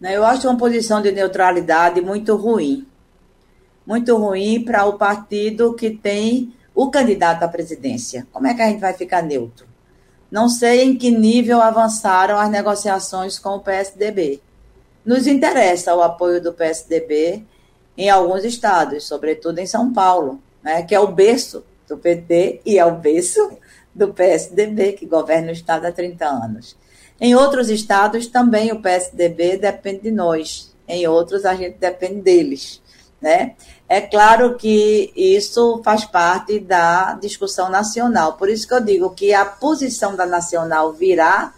Né? 0.00 0.16
Eu 0.16 0.24
acho 0.24 0.48
uma 0.48 0.58
posição 0.58 1.00
de 1.00 1.12
neutralidade 1.12 2.00
muito 2.00 2.36
ruim. 2.36 2.86
Muito 3.86 4.16
ruim 4.16 4.64
para 4.64 4.84
o 4.84 4.98
partido 4.98 5.74
que 5.74 5.90
tem 5.90 6.52
o 6.74 6.90
candidato 6.90 7.42
à 7.42 7.48
presidência. 7.48 8.26
Como 8.32 8.46
é 8.46 8.54
que 8.54 8.62
a 8.62 8.66
gente 8.66 8.80
vai 8.80 8.92
ficar 8.92 9.22
neutro? 9.22 9.66
Não 10.30 10.48
sei 10.48 10.82
em 10.82 10.96
que 10.96 11.10
nível 11.10 11.62
avançaram 11.62 12.38
as 12.38 12.50
negociações 12.50 13.38
com 13.38 13.50
o 13.50 13.60
PSDB. 13.60 14.42
Nos 15.04 15.26
interessa 15.26 15.94
o 15.94 16.02
apoio 16.02 16.42
do 16.42 16.52
PSDB 16.52 17.44
em 17.96 18.10
alguns 18.10 18.44
estados, 18.44 19.06
sobretudo 19.06 19.58
em 19.60 19.66
São 19.66 19.92
Paulo, 19.92 20.40
né, 20.62 20.82
que 20.82 20.94
é 20.94 21.00
o 21.00 21.06
berço 21.06 21.64
do 21.88 21.96
PT 21.96 22.60
e 22.66 22.78
é 22.78 22.84
o 22.84 22.96
berço 22.96 23.56
do 23.94 24.12
PSDB, 24.12 24.92
que 24.92 25.06
governa 25.06 25.48
o 25.48 25.52
estado 25.52 25.86
há 25.86 25.92
30 25.92 26.26
anos. 26.26 26.76
Em 27.20 27.34
outros 27.34 27.70
estados 27.70 28.26
também 28.26 28.72
o 28.72 28.80
PSDB 28.80 29.56
depende 29.56 30.02
de 30.02 30.10
nós, 30.10 30.74
em 30.86 31.06
outros 31.06 31.44
a 31.46 31.54
gente 31.54 31.78
depende 31.78 32.20
deles. 32.20 32.82
Né? 33.20 33.54
É 33.88 34.00
claro 34.02 34.56
que 34.56 35.10
isso 35.16 35.80
faz 35.82 36.04
parte 36.04 36.60
da 36.60 37.14
discussão 37.14 37.70
nacional, 37.70 38.34
por 38.34 38.50
isso 38.50 38.68
que 38.68 38.74
eu 38.74 38.80
digo 38.80 39.10
que 39.10 39.32
a 39.32 39.46
posição 39.46 40.14
da 40.14 40.26
nacional 40.26 40.92
virá 40.92 41.54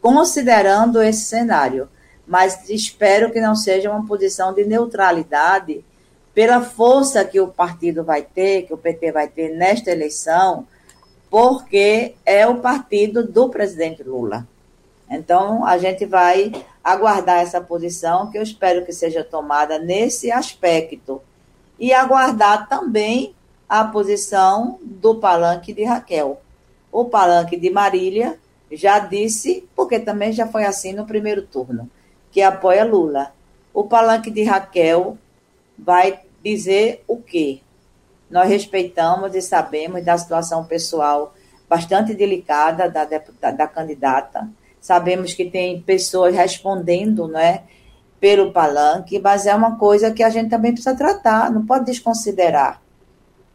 considerando 0.00 1.02
esse 1.02 1.24
cenário, 1.24 1.88
mas 2.26 2.68
espero 2.68 3.32
que 3.32 3.40
não 3.40 3.56
seja 3.56 3.90
uma 3.90 4.06
posição 4.06 4.52
de 4.52 4.64
neutralidade 4.64 5.82
pela 6.34 6.60
força 6.60 7.24
que 7.24 7.40
o 7.40 7.48
partido 7.48 8.04
vai 8.04 8.22
ter, 8.22 8.62
que 8.62 8.74
o 8.74 8.78
PT 8.78 9.10
vai 9.10 9.26
ter 9.26 9.48
nesta 9.56 9.90
eleição, 9.90 10.66
porque 11.30 12.14
é 12.24 12.46
o 12.46 12.58
partido 12.58 13.26
do 13.26 13.48
presidente 13.48 14.02
Lula. 14.02 14.46
Então, 15.10 15.64
a 15.64 15.78
gente 15.78 16.04
vai 16.04 16.52
aguardar 16.84 17.40
essa 17.40 17.60
posição, 17.60 18.30
que 18.30 18.36
eu 18.36 18.42
espero 18.42 18.84
que 18.84 18.92
seja 18.92 19.24
tomada 19.24 19.78
nesse 19.78 20.30
aspecto. 20.30 21.22
E 21.78 21.92
aguardar 21.92 22.68
também 22.68 23.34
a 23.68 23.84
posição 23.84 24.78
do 24.82 25.16
palanque 25.16 25.72
de 25.72 25.84
Raquel. 25.84 26.40
O 26.90 27.04
palanque 27.06 27.56
de 27.56 27.70
Marília 27.70 28.38
já 28.70 28.98
disse, 28.98 29.66
porque 29.74 29.98
também 29.98 30.32
já 30.32 30.46
foi 30.46 30.64
assim 30.64 30.92
no 30.92 31.06
primeiro 31.06 31.42
turno, 31.42 31.88
que 32.30 32.42
apoia 32.42 32.84
Lula. 32.84 33.32
O 33.72 33.84
palanque 33.84 34.30
de 34.30 34.42
Raquel 34.42 35.16
vai 35.78 36.20
dizer 36.42 37.04
o 37.06 37.16
quê? 37.16 37.60
Nós 38.30 38.48
respeitamos 38.48 39.34
e 39.34 39.40
sabemos 39.40 40.04
da 40.04 40.18
situação 40.18 40.64
pessoal 40.64 41.34
bastante 41.68 42.14
delicada 42.14 42.90
da, 42.90 43.04
da 43.04 43.66
candidata 43.66 44.48
Sabemos 44.80 45.34
que 45.34 45.44
tem 45.44 45.80
pessoas 45.80 46.34
respondendo, 46.34 47.26
né, 47.28 47.62
pelo 48.20 48.52
palanque, 48.52 49.18
mas 49.18 49.46
é 49.46 49.54
uma 49.54 49.76
coisa 49.76 50.10
que 50.10 50.22
a 50.22 50.30
gente 50.30 50.50
também 50.50 50.72
precisa 50.72 50.96
tratar, 50.96 51.50
não 51.50 51.64
pode 51.64 51.86
desconsiderar. 51.86 52.82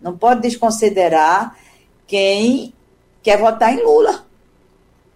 Não 0.02 0.18
pode 0.18 0.42
desconsiderar 0.42 1.58
quem 2.06 2.74
quer 3.22 3.38
votar 3.38 3.74
em 3.74 3.84
Lula, 3.84 4.26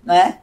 né? 0.03 0.39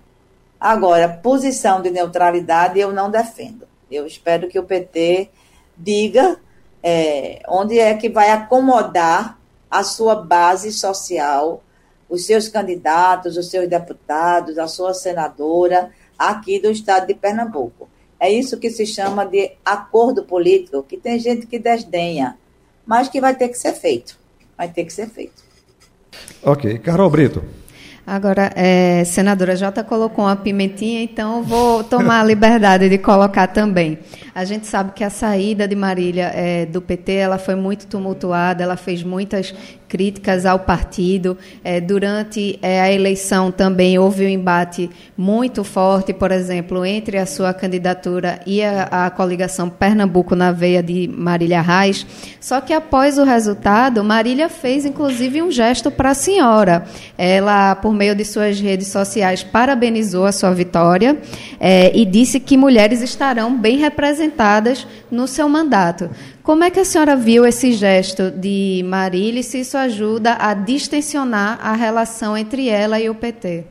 Agora, 0.61 1.09
posição 1.09 1.83
de 1.83 1.91
neutralidade 1.91 2.79
eu 2.79 2.93
não 2.93 3.11
defendo. 3.11 3.67
Eu 3.91 4.07
espero 4.07 4.49
que 4.49 4.59
o 4.59 4.65
PT 4.65 5.31
diga 5.77 6.39
é, 6.83 7.43
onde 7.49 7.79
é 7.79 7.95
que 7.95 8.09
vai 8.09 8.31
acomodar 8.31 9.39
a 9.71 9.83
sua 9.83 10.15
base 10.15 10.73
social 10.73 11.63
os 12.09 12.27
seus 12.27 12.49
candidatos, 12.49 13.37
os 13.37 13.51
seus 13.51 13.69
deputados, 13.69 14.59
a 14.59 14.67
sua 14.69 14.95
senadora 14.95 15.91
aqui 16.19 16.61
do 16.61 16.71
estado 16.71 17.07
de 17.07 17.15
Pernambuco. 17.15 17.89
É 18.19 18.31
isso 18.31 18.59
que 18.59 18.71
se 18.71 18.87
chama 18.87 19.25
de 19.27 19.53
acordo 19.65 20.25
político, 20.25 20.83
que 20.83 20.97
tem 20.97 21.19
gente 21.19 21.47
que 21.47 21.59
desdenha, 21.59 22.39
mas 22.87 23.09
que 23.09 23.21
vai 23.21 23.35
ter 23.35 23.49
que 23.49 23.59
ser 23.59 23.73
feito. 23.73 24.19
Vai 24.57 24.69
ter 24.69 24.85
que 24.85 24.93
ser 24.93 25.09
feito. 25.09 25.43
Ok. 26.43 26.79
Carol 26.79 27.11
Brito. 27.11 27.43
Agora, 28.07 28.53
é, 28.55 29.03
senadora 29.05 29.57
Jota 29.57 29.83
colocou 29.83 30.27
uma 30.27 30.37
pimentinha, 30.37 31.03
então 31.03 31.39
eu 31.39 31.43
vou 31.43 31.83
tomar 31.83 32.21
a 32.21 32.25
liberdade 32.25 32.87
de 32.87 32.99
colocar 32.99 33.47
também. 33.47 33.99
A 34.35 34.45
gente 34.45 34.67
sabe 34.67 34.93
que 34.93 35.03
a 35.03 35.09
saída 35.09 35.67
de 35.67 35.75
Marília 35.75 36.31
é, 36.35 36.67
do 36.67 36.83
PT 36.83 37.13
ela 37.13 37.39
foi 37.39 37.55
muito 37.55 37.87
tumultuada, 37.87 38.63
ela 38.63 38.77
fez 38.77 39.03
muitas 39.03 39.55
críticas 39.89 40.47
ao 40.47 40.59
partido. 40.59 41.37
É, 41.63 41.81
durante 41.81 42.59
é, 42.63 42.81
a 42.81 42.93
eleição 42.93 43.51
também 43.51 43.99
houve 43.99 44.25
um 44.25 44.29
embate 44.29 44.91
muito 45.17 45.63
forte, 45.63 46.13
por 46.13 46.33
exemplo, 46.33 46.85
entre 46.85 47.19
a 47.19 47.27
sua 47.27 47.55
candidatura 47.55 48.41
e 48.47 48.63
a, 48.63 49.07
a 49.07 49.11
coligação 49.11 49.69
Pernambuco 49.69 50.35
na 50.35 50.53
veia 50.53 50.83
de 50.83 51.09
Marília 51.09 51.61
Reis. 51.61 52.07
Só 52.41 52.61
que 52.61 52.73
após 52.73 53.19
o 53.19 53.25
resultado, 53.25 54.03
Marília 54.03 54.49
fez 54.49 54.85
inclusive 54.85 55.43
um 55.43 55.51
gesto 55.51 55.91
para 55.91 56.11
a 56.11 56.15
senhora. 56.15 56.85
Ela, 57.17 57.75
por 57.75 57.93
meio 57.93 58.15
de 58.15 58.25
suas 58.25 58.61
redes 58.61 58.89
sociais, 58.89 59.43
parabenizou 59.43 60.25
a 60.25 60.33
sua 60.33 60.53
vitória 60.53 61.19
é, 61.61 61.97
e 61.97 62.05
disse 62.05 62.41
que 62.41 62.57
mulheres 62.57 63.01
estarão 63.01 63.57
bem 63.57 63.79
representadas 63.79 64.87
no 65.11 65.27
seu 65.27 65.49
mandato. 65.49 66.11
Como 66.45 66.63
é 66.63 66.71
que 66.71 66.79
a 66.79 66.85
senhora 66.85 67.17
viu 67.17 67.47
esse 67.47 67.73
gesto 67.73 68.31
de 68.31 68.85
Marília 68.85 69.41
e 69.41 69.43
se 69.43 69.61
isso 69.61 69.79
ajuda 69.79 70.37
a 70.39 70.53
distensionar 70.53 71.59
a 71.67 71.73
relação 71.73 72.37
entre 72.37 72.69
ela 72.69 73.01
e 73.01 73.09
o 73.09 73.15
PT? 73.15 73.65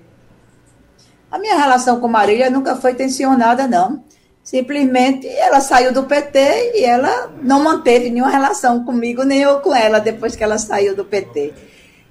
A 1.29 1.37
minha 1.37 1.55
relação 1.55 1.99
com 1.99 2.07
Marília 2.07 2.49
nunca 2.49 2.75
foi 2.75 2.95
tensionada, 2.95 3.67
não. 3.67 4.03
Simplesmente 4.43 5.27
ela 5.27 5.61
saiu 5.61 5.93
do 5.93 6.05
PT 6.05 6.71
e 6.73 6.83
ela 6.83 7.31
não 7.43 7.63
manteve 7.63 8.09
nenhuma 8.09 8.31
relação 8.31 8.83
comigo, 8.83 9.23
nem 9.23 9.41
eu 9.41 9.59
com 9.59 9.75
ela, 9.75 9.99
depois 9.99 10.35
que 10.35 10.43
ela 10.43 10.57
saiu 10.57 10.95
do 10.95 11.05
PT. 11.05 11.53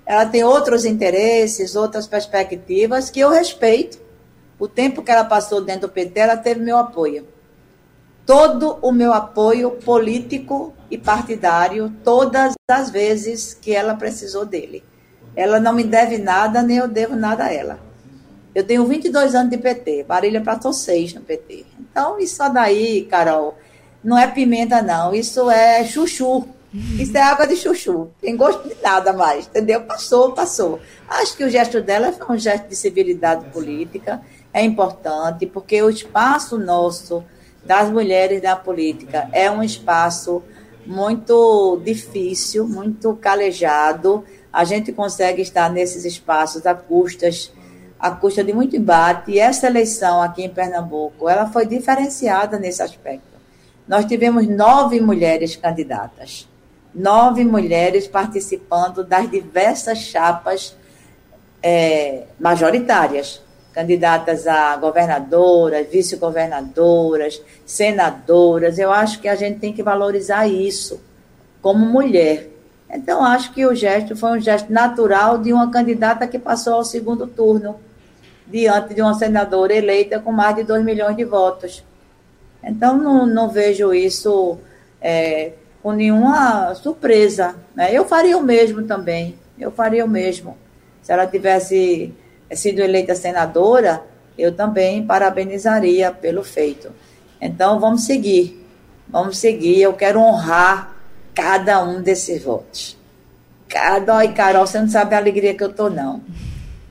Ela 0.06 0.26
tem 0.26 0.44
outros 0.44 0.84
interesses, 0.84 1.74
outras 1.74 2.06
perspectivas 2.06 3.10
que 3.10 3.18
eu 3.18 3.30
respeito. 3.30 3.98
O 4.60 4.68
tempo 4.68 5.02
que 5.02 5.10
ela 5.10 5.24
passou 5.24 5.60
dentro 5.60 5.88
do 5.88 5.92
PT, 5.92 6.20
ela 6.20 6.36
teve 6.36 6.60
meu 6.60 6.78
apoio 6.78 7.26
todo 8.26 8.78
o 8.80 8.92
meu 8.92 9.12
apoio 9.12 9.72
político 9.72 10.72
e 10.90 10.96
partidário 10.96 11.92
todas 12.04 12.54
as 12.70 12.90
vezes 12.90 13.54
que 13.54 13.74
ela 13.74 13.94
precisou 13.94 14.44
dele. 14.44 14.84
Ela 15.34 15.58
não 15.58 15.72
me 15.72 15.84
deve 15.84 16.18
nada, 16.18 16.62
nem 16.62 16.76
eu 16.76 16.88
devo 16.88 17.16
nada 17.16 17.44
a 17.44 17.52
ela. 17.52 17.80
Eu 18.54 18.64
tenho 18.64 18.86
22 18.86 19.34
anos 19.34 19.50
de 19.50 19.56
PT, 19.56 20.04
Marília 20.06 20.42
passou 20.42 20.72
seis 20.72 21.14
no 21.14 21.22
PT. 21.22 21.64
Então, 21.80 22.18
isso 22.18 22.46
daí, 22.52 23.06
Carol, 23.10 23.56
não 24.04 24.18
é 24.18 24.26
pimenta, 24.26 24.82
não. 24.82 25.14
Isso 25.14 25.50
é 25.50 25.84
chuchu. 25.84 26.46
Isso 26.98 27.16
é 27.16 27.20
água 27.20 27.46
de 27.46 27.56
chuchu. 27.56 28.10
Tem 28.20 28.36
gosto 28.36 28.66
de 28.68 28.74
nada 28.82 29.12
mais, 29.12 29.46
entendeu? 29.46 29.82
Passou, 29.82 30.32
passou. 30.32 30.80
Acho 31.08 31.36
que 31.36 31.44
o 31.44 31.50
gesto 31.50 31.80
dela 31.80 32.12
foi 32.12 32.34
um 32.34 32.38
gesto 32.38 32.68
de 32.68 32.76
civilidade 32.76 33.44
política. 33.46 34.20
É 34.52 34.62
importante, 34.62 35.46
porque 35.46 35.82
o 35.82 35.90
espaço 35.90 36.58
nosso 36.58 37.24
das 37.64 37.90
mulheres 37.90 38.42
na 38.42 38.56
política. 38.56 39.28
É 39.32 39.50
um 39.50 39.62
espaço 39.62 40.42
muito 40.84 41.80
difícil, 41.84 42.66
muito 42.66 43.14
calejado. 43.16 44.24
A 44.52 44.64
gente 44.64 44.92
consegue 44.92 45.42
estar 45.42 45.70
nesses 45.70 46.04
espaços 46.04 46.66
a 46.66 46.74
custas, 46.74 47.52
a 47.98 48.10
custa 48.10 48.42
de 48.42 48.52
muito 48.52 48.76
embate. 48.76 49.32
E 49.32 49.38
essa 49.38 49.66
eleição 49.66 50.20
aqui 50.20 50.42
em 50.42 50.50
Pernambuco, 50.50 51.28
ela 51.28 51.46
foi 51.46 51.66
diferenciada 51.66 52.58
nesse 52.58 52.82
aspecto. 52.82 53.32
Nós 53.86 54.04
tivemos 54.04 54.46
nove 54.46 55.00
mulheres 55.00 55.56
candidatas, 55.56 56.48
nove 56.94 57.44
mulheres 57.44 58.06
participando 58.06 59.04
das 59.04 59.30
diversas 59.30 59.98
chapas 59.98 60.76
é, 61.62 62.24
majoritárias 62.38 63.40
candidatas 63.72 64.46
a 64.46 64.76
governadoras, 64.76 65.88
vice-governadoras, 65.88 67.40
senadoras. 67.64 68.78
Eu 68.78 68.92
acho 68.92 69.20
que 69.20 69.28
a 69.28 69.34
gente 69.34 69.58
tem 69.58 69.72
que 69.72 69.82
valorizar 69.82 70.46
isso 70.46 71.00
como 71.60 71.86
mulher. 71.86 72.48
Então, 72.90 73.24
acho 73.24 73.52
que 73.54 73.64
o 73.64 73.74
gesto 73.74 74.14
foi 74.14 74.38
um 74.38 74.40
gesto 74.40 74.70
natural 74.70 75.38
de 75.38 75.52
uma 75.52 75.70
candidata 75.70 76.26
que 76.26 76.38
passou 76.38 76.74
ao 76.74 76.84
segundo 76.84 77.26
turno, 77.26 77.76
diante 78.46 78.92
de 78.92 79.00
uma 79.00 79.14
senadora 79.14 79.72
eleita 79.72 80.20
com 80.20 80.30
mais 80.30 80.56
de 80.56 80.62
2 80.64 80.84
milhões 80.84 81.16
de 81.16 81.24
votos. 81.24 81.82
Então, 82.62 82.98
não, 82.98 83.26
não 83.26 83.48
vejo 83.48 83.94
isso 83.94 84.58
é, 85.00 85.52
com 85.82 85.92
nenhuma 85.92 86.74
surpresa. 86.74 87.56
Né? 87.74 87.94
Eu 87.94 88.04
faria 88.04 88.36
o 88.36 88.42
mesmo 88.42 88.82
também. 88.82 89.36
Eu 89.58 89.70
faria 89.70 90.04
o 90.04 90.08
mesmo. 90.08 90.56
Se 91.02 91.12
ela 91.12 91.26
tivesse 91.26 92.14
sido 92.56 92.80
eleita 92.80 93.14
senadora, 93.14 94.02
eu 94.36 94.54
também 94.54 95.04
parabenizaria 95.04 96.10
pelo 96.10 96.42
feito. 96.42 96.90
Então, 97.40 97.78
vamos 97.78 98.04
seguir. 98.04 98.66
Vamos 99.08 99.38
seguir. 99.38 99.80
Eu 99.80 99.92
quero 99.92 100.20
honrar 100.20 100.94
cada 101.34 101.82
um 101.82 102.00
desses 102.00 102.42
votos. 102.42 102.96
Cada. 103.68 104.16
Ai, 104.16 104.32
Carol, 104.32 104.66
você 104.66 104.78
não 104.78 104.88
sabe 104.88 105.14
a 105.14 105.18
alegria 105.18 105.54
que 105.54 105.64
eu 105.64 105.70
estou, 105.70 105.90
não. 105.90 106.22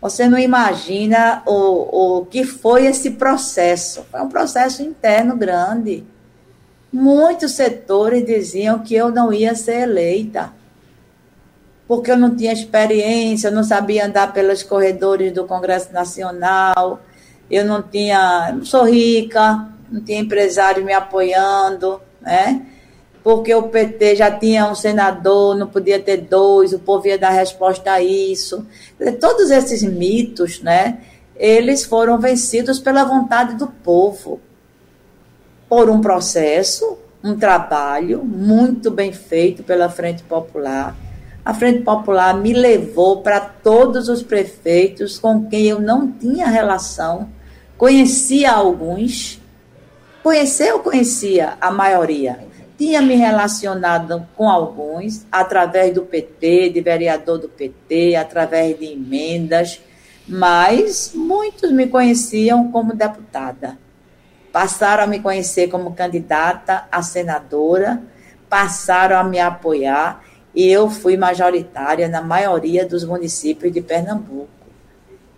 Você 0.02 0.28
não 0.28 0.38
imagina 0.39 1.43
o, 1.45 2.19
o 2.19 2.26
que 2.26 2.43
foi 2.43 2.86
esse 2.86 3.12
processo. 3.12 4.04
Foi 4.12 4.21
um 4.21 4.30
processo 4.30 4.82
interno 4.82 5.36
grande. 5.36 6.04
Muitos 6.91 7.52
setores 7.54 8.26
diziam 8.26 8.80
que 8.80 8.95
eu 8.95 9.12
não 9.12 9.32
ia 9.32 9.56
ser 9.56 9.82
eleita 9.82 10.52
porque 11.88 12.12
eu 12.12 12.17
não 12.17 12.36
tinha 12.36 12.54
experiência, 12.54 13.50
eu 13.50 13.52
não 13.52 13.63
sabia 13.63 14.06
andar 14.06 14.34
pelos 14.34 14.63
corredores 14.63 15.34
do 15.34 15.46
Congresso 15.46 15.91
Nacional, 15.91 17.02
eu 17.50 17.65
não 17.65 17.82
tinha, 17.82 18.54
não 18.54 18.63
sou 18.63 18.86
rica, 18.86 19.67
não 19.91 20.02
tinha 20.02 20.20
empresário 20.20 20.86
me 20.86 20.94
apoiando, 20.94 22.02
né? 22.22 22.65
Porque 23.24 23.54
o 23.54 23.63
PT 23.63 24.15
já 24.15 24.32
tinha 24.32 24.72
um 24.72 24.74
senador, 24.74 25.56
não 25.56 25.67
podia 25.67 26.00
ter 26.00 26.17
dois, 26.17 26.74
o 26.74 26.80
povo 26.80 27.08
ia 27.08 27.17
dar 27.17 27.30
resposta 27.30 27.91
a 27.91 28.02
isso. 28.02 28.65
Todos 29.20 29.52
esses 29.52 29.84
mitos, 29.84 30.62
né? 30.62 31.00
Eles 31.36 31.84
foram 31.84 32.17
vencidos 32.20 32.80
pela 32.80 33.04
vontade 33.04 33.56
do 33.56 33.67
povo, 33.67 34.39
por 35.67 35.89
um 35.89 36.02
processo, 36.02 36.98
um 37.24 37.38
trabalho 37.38 38.24
muito 38.24 38.89
bem 38.89 39.12
feito 39.12 39.62
pela 39.62 39.89
Frente 39.89 40.24
Popular 40.24 40.96
a 41.43 41.54
Frente 41.54 41.82
Popular 41.82 42.36
me 42.36 42.54
levou 42.54 43.21
para 43.21 43.39
todos 43.39 44.08
os 44.08 44.21
prefeitos 44.21 45.17
com 45.17 45.45
quem 45.45 45.67
eu 45.67 45.82
não 45.82 46.12
tinha 46.12 46.47
relação, 46.47 47.30
conhecia 47.77 48.51
alguns, 48.51 49.41
conhecer 50.21 50.69
eu 50.69 50.80
conhecia 50.80 51.58
a 51.60 51.71
maioria, 51.71 52.39
tinha 52.77 53.01
me 53.01 53.15
relacionado 53.15 54.27
com 54.36 54.49
alguns 54.49 55.25
através 55.32 55.93
do 55.93 56.04
PT, 56.04 56.69
de 56.69 56.82
vereador 56.82 57.39
do 57.39 57.49
PT, 57.49 58.15
através 58.15 58.77
de 58.77 58.86
emendas, 58.86 59.82
mas 60.27 61.12
muitos 61.15 61.71
me 61.71 61.88
conheciam 61.88 62.71
como 62.71 62.95
deputada. 62.95 63.77
Passaram 64.51 65.04
a 65.04 65.08
me 65.08 65.19
conhecer 65.19 65.69
como 65.69 65.93
candidata 65.93 66.88
a 66.91 67.01
senadora, 67.01 68.01
passaram 68.49 69.17
a 69.17 69.23
me 69.23 69.39
apoiar 69.39 70.21
e 70.54 70.68
eu 70.70 70.90
fui 70.90 71.16
majoritária 71.18 72.08
na 72.08 72.22
maioria 72.22 72.86
dos 72.86 73.04
municípios 73.04 73.72
de 73.72 73.82
Pernambuco. 73.82 74.50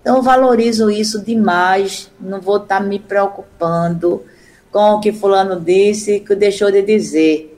Então, 0.02 0.22
valorizo 0.22 0.90
isso 0.90 1.24
demais, 1.24 2.12
não 2.20 2.42
vou 2.42 2.58
estar 2.58 2.82
me 2.82 3.00
preocupando 3.00 4.24
com 4.72 4.96
o 4.96 5.00
que 5.00 5.14
Fulano 5.14 5.60
disse 5.60 6.20
que 6.20 6.36
deixou 6.36 6.72
de 6.72 6.82
dizer, 6.82 7.58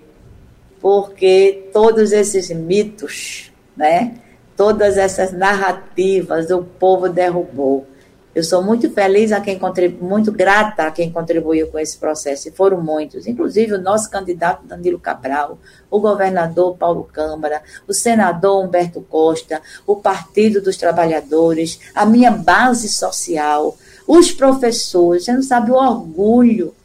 porque 0.82 1.70
todos 1.74 2.12
esses 2.12 2.50
mitos, 2.52 3.52
né, 3.76 4.15
todas 4.56 4.98
essas 4.98 5.32
narrativas 5.32 6.52
o 6.52 6.62
povo 6.62 7.10
derrubou. 7.10 7.88
Eu 8.36 8.43
sou 8.43 8.62
muito 8.62 8.89
feliz 8.89 9.32
a 9.32 9.39
quem 9.39 9.58
muito 10.02 10.30
grata 10.30 10.84
a 10.84 10.91
quem 10.91 11.10
contribuiu 11.10 11.67
com 11.67 11.80
esse 11.80 11.98
processo, 11.98 12.50
e 12.50 12.52
foram 12.52 12.82
muitos, 12.82 13.26
inclusive 13.28 13.74
o 13.74 13.82
nosso 13.82 14.12
candidato 14.12 14.67
Danilo 14.67 15.00
Cabral, 15.00 15.58
o 15.89 16.02
governador 16.02 16.76
Paulo 16.76 17.06
Câmara, 17.06 17.62
o 17.88 17.93
senador 17.93 18.62
Humberto 18.62 19.00
Costa, 19.10 19.62
o 19.88 19.95
Partido 19.95 20.62
dos 20.62 20.76
Trabalhadores, 20.76 21.80
a 21.95 22.06
minha 22.06 22.30
base 22.30 22.89
social, 22.89 23.78
os 24.06 24.34
professores. 24.34 25.24
Você 25.24 25.32
não 25.32 25.41
sabe 25.41 25.71
o 25.71 25.76
orgulho 25.76 26.76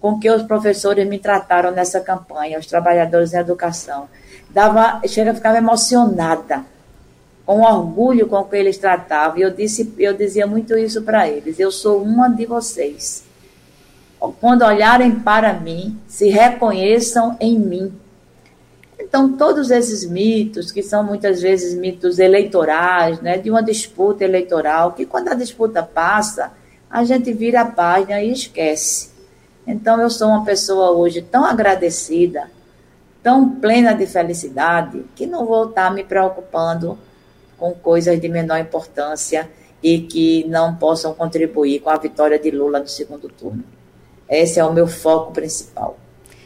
com 0.00 0.18
que 0.18 0.28
os 0.28 0.42
professores 0.42 1.06
me 1.06 1.20
trataram 1.20 1.70
nessa 1.70 2.00
campanha, 2.00 2.58
os 2.58 2.66
trabalhadores 2.66 3.32
em 3.32 3.38
educação. 3.38 4.08
Dava, 4.48 5.00
chega, 5.06 5.34
ficava 5.34 5.58
emocionada 5.58 6.64
com 7.50 7.62
orgulho 7.62 8.28
com 8.28 8.44
que 8.44 8.54
eles 8.54 8.78
tratavam. 8.78 9.36
E 9.38 9.42
eu, 9.42 9.50
disse, 9.50 9.92
eu 9.98 10.14
dizia 10.14 10.46
muito 10.46 10.78
isso 10.78 11.02
para 11.02 11.28
eles: 11.28 11.58
eu 11.58 11.72
sou 11.72 12.00
uma 12.00 12.28
de 12.28 12.46
vocês. 12.46 13.24
quando 14.40 14.62
olharem 14.62 15.18
para 15.18 15.52
mim, 15.52 15.98
se 16.06 16.28
reconheçam 16.28 17.36
em 17.40 17.58
mim. 17.58 17.92
Então, 19.00 19.32
todos 19.32 19.72
esses 19.72 20.08
mitos, 20.08 20.70
que 20.70 20.80
são 20.80 21.02
muitas 21.02 21.42
vezes 21.42 21.76
mitos 21.76 22.20
eleitorais, 22.20 23.20
né, 23.20 23.36
de 23.36 23.50
uma 23.50 23.64
disputa 23.64 24.22
eleitoral, 24.22 24.92
que 24.92 25.04
quando 25.04 25.30
a 25.30 25.34
disputa 25.34 25.82
passa, 25.82 26.52
a 26.88 27.02
gente 27.02 27.32
vira 27.32 27.62
a 27.62 27.66
página 27.66 28.22
e 28.22 28.30
esquece. 28.30 29.10
Então, 29.66 30.00
eu 30.00 30.08
sou 30.08 30.28
uma 30.28 30.44
pessoa 30.44 30.92
hoje 30.92 31.20
tão 31.20 31.44
agradecida, 31.44 32.48
tão 33.24 33.56
plena 33.56 33.92
de 33.92 34.06
felicidade, 34.06 35.04
que 35.16 35.26
não 35.26 35.44
vou 35.44 35.70
estar 35.70 35.92
me 35.92 36.04
preocupando 36.04 36.96
com 37.60 37.72
coisas 37.72 38.18
de 38.18 38.28
menor 38.28 38.58
importância 38.58 39.48
e 39.82 40.00
que 40.00 40.44
não 40.48 40.74
possam 40.74 41.12
contribuir 41.12 41.80
com 41.80 41.90
a 41.90 41.98
vitória 41.98 42.38
de 42.38 42.50
Lula 42.50 42.80
no 42.80 42.88
segundo 42.88 43.28
turno. 43.28 43.62
Esse 44.28 44.58
é 44.58 44.64
o 44.64 44.72
meu 44.72 44.86
foco 44.86 45.32
principal. 45.32 45.98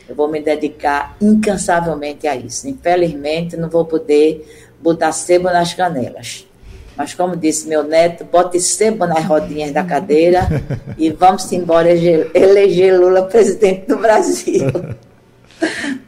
Eu 0.09 0.15
vou 0.15 0.29
me 0.29 0.41
dedicar 0.41 1.17
incansavelmente 1.21 2.27
a 2.27 2.37
isso. 2.37 2.69
Infelizmente, 2.69 3.57
não 3.57 3.71
vou 3.71 3.85
poder 3.85 4.69
botar 4.81 5.13
sebo 5.13 5.45
nas 5.45 5.73
canelas. 5.73 6.47
Mas, 6.97 7.15
como 7.15 7.37
disse 7.37 7.67
meu 7.69 7.83
neto, 7.83 8.25
bote 8.25 8.61
sebo 8.61 9.07
nas 9.07 9.25
rodinhas 9.25 9.73
da 9.73 9.83
cadeira 9.83 10.47
e 10.99 11.11
vamos 11.11 11.51
embora 11.53 11.91
eleger 11.91 12.99
Lula 12.99 13.23
presidente 13.23 13.87
do 13.87 13.99
Brasil. 13.99 14.65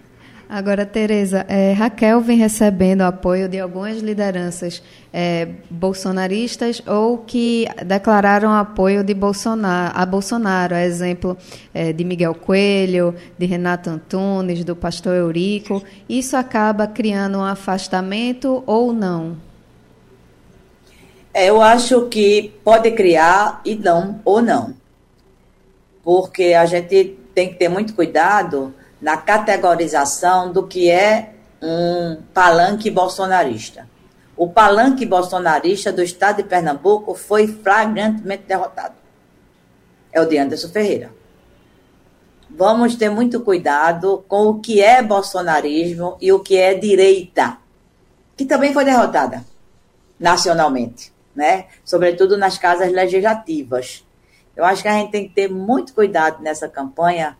Agora, 0.56 0.86
Tereza, 0.86 1.44
é, 1.50 1.74
Raquel 1.74 2.18
vem 2.22 2.38
recebendo 2.38 3.02
apoio 3.02 3.46
de 3.46 3.60
algumas 3.60 3.98
lideranças 3.98 4.82
é, 5.12 5.48
bolsonaristas 5.68 6.82
ou 6.86 7.18
que 7.18 7.68
declararam 7.84 8.50
apoio 8.50 9.04
de 9.04 9.12
Bolsonaro, 9.12 9.92
a 9.94 10.06
Bolsonaro, 10.06 10.74
exemplo 10.74 11.36
é, 11.74 11.92
de 11.92 12.02
Miguel 12.04 12.34
Coelho, 12.34 13.14
de 13.38 13.44
Renato 13.44 13.90
Antunes, 13.90 14.64
do 14.64 14.74
pastor 14.74 15.14
Eurico. 15.14 15.84
Isso 16.08 16.38
acaba 16.38 16.86
criando 16.86 17.36
um 17.36 17.44
afastamento 17.44 18.64
ou 18.66 18.94
não? 18.94 19.36
É, 21.34 21.50
eu 21.50 21.60
acho 21.60 22.08
que 22.08 22.50
pode 22.64 22.90
criar 22.92 23.60
e 23.62 23.74
não, 23.74 24.22
ou 24.24 24.40
não. 24.40 24.72
Porque 26.02 26.54
a 26.54 26.64
gente 26.64 27.14
tem 27.34 27.50
que 27.50 27.56
ter 27.56 27.68
muito 27.68 27.94
cuidado 27.94 28.72
na 29.00 29.16
categorização 29.16 30.52
do 30.52 30.66
que 30.66 30.90
é 30.90 31.34
um 31.62 32.22
palanque 32.32 32.90
bolsonarista. 32.90 33.88
O 34.36 34.48
palanque 34.48 35.06
bolsonarista 35.06 35.90
do 35.90 36.02
estado 36.02 36.36
de 36.36 36.44
Pernambuco 36.44 37.14
foi 37.14 37.46
flagrantemente 37.46 38.44
derrotado. 38.44 38.94
É 40.12 40.20
o 40.20 40.26
de 40.26 40.36
Anderson 40.36 40.68
Ferreira. 40.68 41.10
Vamos 42.48 42.94
ter 42.94 43.10
muito 43.10 43.40
cuidado 43.40 44.24
com 44.28 44.46
o 44.46 44.60
que 44.60 44.80
é 44.80 45.02
bolsonarismo 45.02 46.16
e 46.20 46.32
o 46.32 46.40
que 46.40 46.56
é 46.56 46.74
direita, 46.74 47.58
que 48.36 48.44
também 48.44 48.72
foi 48.72 48.84
derrotada 48.84 49.44
nacionalmente, 50.18 51.12
né? 51.34 51.66
Sobretudo 51.84 52.36
nas 52.36 52.56
casas 52.56 52.92
legislativas. 52.92 54.06
Eu 54.54 54.64
acho 54.64 54.80
que 54.80 54.88
a 54.88 54.92
gente 54.92 55.10
tem 55.10 55.28
que 55.28 55.34
ter 55.34 55.48
muito 55.48 55.92
cuidado 55.92 56.42
nessa 56.42 56.68
campanha 56.68 57.36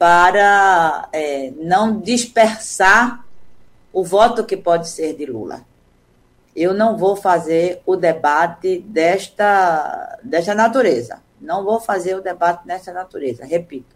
para 0.00 1.10
é, 1.12 1.52
não 1.58 2.00
dispersar 2.00 3.22
o 3.92 4.02
voto 4.02 4.46
que 4.46 4.56
pode 4.56 4.88
ser 4.88 5.14
de 5.14 5.26
Lula. 5.26 5.62
Eu 6.56 6.72
não 6.72 6.96
vou 6.96 7.16
fazer 7.16 7.82
o 7.84 7.96
debate 7.96 8.78
desta, 8.78 10.18
desta 10.22 10.54
natureza. 10.54 11.20
Não 11.38 11.66
vou 11.66 11.78
fazer 11.78 12.14
o 12.14 12.22
debate 12.22 12.66
desta 12.66 12.94
natureza. 12.94 13.44
Repito, 13.44 13.94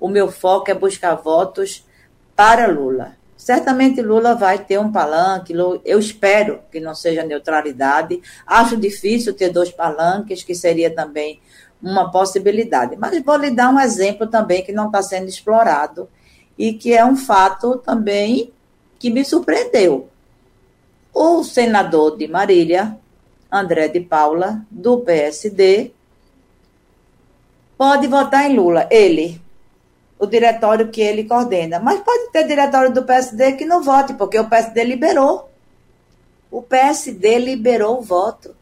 o 0.00 0.08
meu 0.08 0.32
foco 0.32 0.70
é 0.70 0.74
buscar 0.74 1.16
votos 1.16 1.86
para 2.34 2.66
Lula. 2.66 3.14
Certamente 3.36 4.00
Lula 4.00 4.34
vai 4.34 4.58
ter 4.58 4.78
um 4.78 4.90
palanque, 4.90 5.52
eu 5.84 5.98
espero 5.98 6.60
que 6.70 6.80
não 6.80 6.94
seja 6.94 7.24
neutralidade. 7.24 8.22
Acho 8.46 8.74
difícil 8.74 9.34
ter 9.34 9.50
dois 9.50 9.70
palanques, 9.70 10.42
que 10.42 10.54
seria 10.54 10.94
também 10.94 11.40
uma 11.82 12.10
possibilidade. 12.10 12.96
Mas 12.96 13.20
vou 13.22 13.36
lhe 13.36 13.50
dar 13.50 13.70
um 13.70 13.80
exemplo 13.80 14.26
também 14.26 14.62
que 14.62 14.72
não 14.72 14.86
está 14.86 15.02
sendo 15.02 15.28
explorado 15.28 16.08
e 16.56 16.72
que 16.74 16.92
é 16.92 17.04
um 17.04 17.16
fato 17.16 17.78
também 17.78 18.52
que 18.98 19.10
me 19.10 19.24
surpreendeu. 19.24 20.08
O 21.12 21.42
senador 21.42 22.16
de 22.16 22.28
Marília, 22.28 22.96
André 23.50 23.88
de 23.88 24.00
Paula, 24.00 24.64
do 24.70 25.00
PSD, 25.00 25.92
pode 27.76 28.06
votar 28.06 28.48
em 28.48 28.56
Lula, 28.56 28.86
ele, 28.90 29.40
o 30.18 30.26
diretório 30.26 30.88
que 30.88 31.00
ele 31.00 31.24
coordena. 31.24 31.80
Mas 31.80 32.00
pode 32.00 32.30
ter 32.30 32.46
diretório 32.46 32.92
do 32.92 33.02
PSD 33.02 33.52
que 33.54 33.64
não 33.64 33.82
vote, 33.82 34.14
porque 34.14 34.38
o 34.38 34.48
PSD 34.48 34.84
liberou. 34.84 35.50
O 36.48 36.62
PSD 36.62 37.38
liberou 37.38 37.98
o 37.98 38.02
voto. 38.02 38.54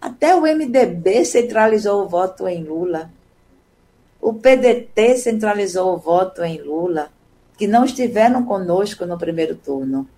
Até 0.00 0.34
o 0.34 0.42
MDB 0.42 1.24
centralizou 1.24 2.04
o 2.04 2.08
voto 2.08 2.46
em 2.46 2.62
Lula. 2.62 3.10
O 4.20 4.32
PDT 4.32 5.16
centralizou 5.16 5.94
o 5.94 5.98
voto 5.98 6.42
em 6.42 6.60
Lula, 6.60 7.10
que 7.56 7.66
não 7.66 7.84
estiveram 7.84 8.44
conosco 8.44 9.04
no 9.06 9.18
primeiro 9.18 9.56
turno. 9.56 10.08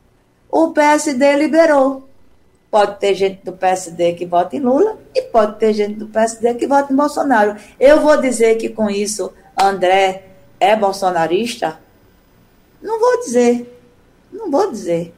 O 0.50 0.72
PSD 0.72 1.36
liberou. 1.36 2.08
Pode 2.70 3.00
ter 3.00 3.14
gente 3.14 3.44
do 3.44 3.52
PSD 3.52 4.12
que 4.14 4.24
vota 4.24 4.54
em 4.54 4.60
Lula 4.60 4.96
e 5.14 5.22
pode 5.22 5.58
ter 5.58 5.72
gente 5.72 5.94
do 5.94 6.06
PSD 6.06 6.54
que 6.54 6.66
vota 6.68 6.92
em 6.92 6.96
Bolsonaro. 6.96 7.56
Eu 7.80 8.00
vou 8.00 8.20
dizer 8.20 8.56
que 8.56 8.68
com 8.68 8.88
isso 8.88 9.32
André 9.60 10.24
é 10.60 10.76
bolsonarista? 10.76 11.80
Não 12.80 13.00
vou 13.00 13.18
dizer. 13.20 13.76
Não 14.32 14.50
vou 14.50 14.70
dizer. 14.70 15.12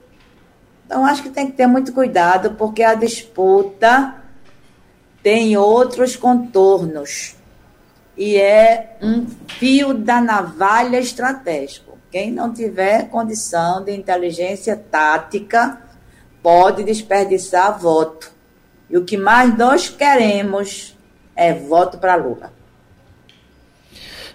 Então 0.87 1.05
acho 1.05 1.22
que 1.22 1.31
tem 1.31 1.46
que 1.46 1.53
ter 1.53 1.66
muito 1.66 1.92
cuidado, 1.92 2.55
porque 2.55 2.83
a 2.83 2.94
disputa 2.94 4.22
tem 5.23 5.57
outros 5.57 6.17
contornos 6.17 7.37
e 8.17 8.37
é 8.37 8.97
um 9.01 9.27
fio 9.59 9.95
da 9.95 10.21
navalha 10.21 10.99
estratégico. 10.99 11.99
Quem 12.11 12.31
não 12.31 12.53
tiver 12.53 13.09
condição 13.09 13.83
de 13.83 13.93
inteligência 13.93 14.77
tática 14.77 15.81
pode 16.43 16.85
desperdiçar 16.85 17.79
voto. 17.79 18.31
E 18.91 18.97
o 18.99 19.05
que 19.05 19.17
mais 19.17 19.57
nós 19.57 19.89
queremos 19.89 20.97
é 21.35 21.55
voto 21.55 21.97
para 21.97 22.17
Lula. 22.17 22.53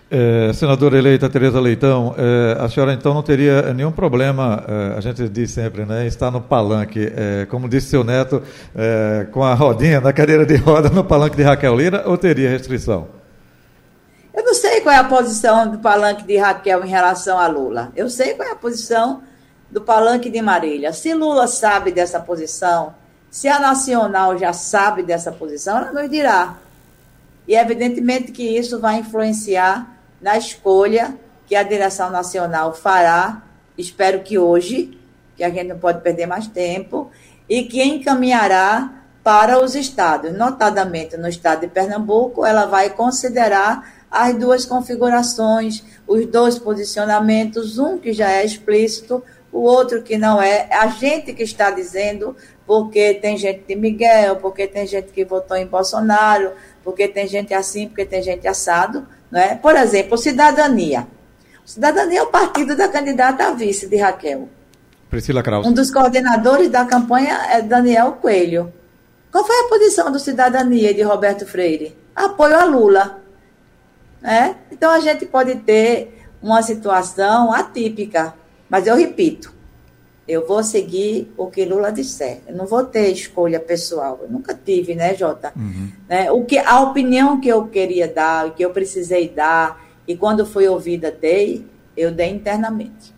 É, 0.09 0.53
senadora 0.53 0.97
eleita 0.97 1.29
Tereza 1.29 1.59
Leitão, 1.59 2.15
é, 2.17 2.57
a 2.63 2.69
senhora 2.69 2.93
então 2.93 3.13
não 3.13 3.21
teria 3.21 3.73
nenhum 3.73 3.91
problema, 3.91 4.63
é, 4.65 4.97
a 4.97 5.01
gente 5.01 5.27
diz 5.27 5.51
sempre, 5.51 5.83
né, 5.83 6.07
estar 6.07 6.31
no 6.31 6.39
palanque, 6.39 7.11
é, 7.13 7.45
como 7.47 7.67
disse 7.67 7.89
seu 7.89 8.05
neto, 8.05 8.41
é, 8.73 9.27
com 9.33 9.43
a 9.43 9.53
rodinha 9.53 9.99
na 9.99 10.13
cadeira 10.13 10.45
de 10.45 10.55
roda 10.55 10.87
no 10.87 11.03
palanque 11.03 11.35
de 11.35 11.43
Raquel 11.43 11.75
Lira, 11.75 12.03
ou 12.07 12.17
teria 12.17 12.49
restrição? 12.49 13.09
Eu 14.33 14.45
não 14.45 14.53
sei 14.53 14.79
qual 14.79 14.95
é 14.95 14.97
a 14.97 15.03
posição 15.03 15.69
do 15.69 15.79
palanque 15.79 16.23
de 16.23 16.37
Raquel 16.37 16.85
em 16.85 16.89
relação 16.89 17.37
a 17.37 17.47
Lula. 17.47 17.91
Eu 17.93 18.09
sei 18.09 18.33
qual 18.33 18.47
é 18.47 18.51
a 18.53 18.55
posição 18.55 19.23
do 19.69 19.81
palanque 19.81 20.29
de 20.29 20.41
Marília. 20.41 20.93
Se 20.93 21.13
Lula 21.13 21.47
sabe 21.47 21.91
dessa 21.91 22.19
posição, 22.19 22.93
se 23.29 23.49
a 23.49 23.59
Nacional 23.59 24.37
já 24.37 24.53
sabe 24.53 25.03
dessa 25.03 25.33
posição, 25.33 25.77
ela 25.77 25.91
nos 25.91 26.09
dirá. 26.09 26.55
E 27.45 27.55
evidentemente 27.55 28.31
que 28.31 28.43
isso 28.43 28.79
vai 28.79 28.99
influenciar 28.99 29.96
na 30.21 30.37
escolha 30.37 31.15
que 31.45 31.55
a 31.55 31.63
direção 31.63 32.09
nacional 32.09 32.73
fará, 32.73 33.43
espero 33.77 34.21
que 34.21 34.37
hoje, 34.37 34.97
que 35.35 35.43
a 35.43 35.49
gente 35.49 35.67
não 35.67 35.79
pode 35.79 36.01
perder 36.01 36.25
mais 36.25 36.47
tempo, 36.47 37.09
e 37.49 37.63
que 37.63 37.81
encaminhará 37.81 39.03
para 39.23 39.63
os 39.63 39.75
estados. 39.75 40.33
Notadamente 40.33 41.17
no 41.17 41.27
estado 41.27 41.61
de 41.61 41.67
Pernambuco, 41.67 42.45
ela 42.45 42.65
vai 42.65 42.89
considerar 42.89 43.97
as 44.09 44.33
duas 44.35 44.65
configurações, 44.65 45.83
os 46.07 46.25
dois 46.25 46.57
posicionamentos, 46.57 47.77
um 47.77 47.97
que 47.97 48.13
já 48.13 48.31
é 48.31 48.45
explícito, 48.45 49.23
o 49.51 49.59
outro 49.59 50.01
que 50.01 50.17
não 50.17 50.41
é. 50.41 50.67
A 50.71 50.87
gente 50.87 51.33
que 51.33 51.43
está 51.43 51.71
dizendo, 51.71 52.35
porque 52.65 53.15
tem 53.15 53.37
gente 53.37 53.63
de 53.67 53.75
Miguel, 53.75 54.37
porque 54.37 54.67
tem 54.67 54.85
gente 54.87 55.11
que 55.11 55.25
votou 55.25 55.57
em 55.57 55.65
Bolsonaro, 55.65 56.51
porque 56.83 57.07
tem 57.07 57.27
gente 57.27 57.53
assim, 57.53 57.87
porque 57.87 58.05
tem 58.05 58.21
gente 58.21 58.47
assado. 58.47 59.07
Né? 59.31 59.55
Por 59.55 59.75
exemplo, 59.75 60.17
cidadania. 60.17 61.07
Cidadania 61.65 62.19
é 62.19 62.23
o 62.23 62.27
partido 62.27 62.75
da 62.75 62.87
candidata 62.87 63.47
a 63.47 63.51
vice 63.51 63.87
de 63.87 63.97
Raquel. 63.97 64.47
Priscila 65.09 65.43
Krause. 65.43 65.67
Um 65.67 65.73
dos 65.73 65.91
coordenadores 65.91 66.69
da 66.69 66.85
campanha 66.85 67.39
é 67.51 67.61
Daniel 67.61 68.13
Coelho. 68.13 68.73
Qual 69.31 69.45
foi 69.45 69.55
a 69.55 69.69
posição 69.69 70.11
do 70.11 70.19
Cidadania 70.19 70.93
de 70.93 71.01
Roberto 71.01 71.45
Freire? 71.45 71.95
Apoio 72.15 72.55
a 72.55 72.63
Lula. 72.63 73.21
É? 74.23 74.55
Então 74.71 74.91
a 74.91 74.99
gente 74.99 75.25
pode 75.25 75.55
ter 75.57 76.25
uma 76.41 76.61
situação 76.61 77.51
atípica, 77.51 78.33
mas 78.69 78.87
eu 78.87 78.95
repito, 78.95 79.53
eu 80.27 80.45
vou 80.45 80.61
seguir 80.63 81.31
o 81.37 81.47
que 81.47 81.63
Lula 81.63 81.91
disser. 81.91 82.41
Eu 82.45 82.55
não 82.55 82.65
vou 82.65 82.83
ter 82.83 83.09
escolha 83.09 83.59
pessoal. 83.59 84.19
Eu 84.21 84.29
nunca 84.29 84.53
tive, 84.53 84.93
né, 84.93 85.15
Jota? 85.15 85.53
Uhum. 85.55 85.91
Né? 86.07 86.31
O 86.31 86.43
que, 86.43 86.57
a 86.57 86.81
opinião 86.81 87.39
que 87.39 87.47
eu 87.47 87.67
queria 87.67 88.07
dar, 88.07 88.53
que 88.53 88.63
eu 88.63 88.71
precisei 88.71 89.29
dar, 89.29 89.87
E 90.07 90.15
quando 90.15 90.45
fui 90.45 90.67
ouvida, 90.67 91.11
dei, 91.11 91.67
eu 91.95 92.11
dei 92.11 92.29
internamente. 92.29 93.13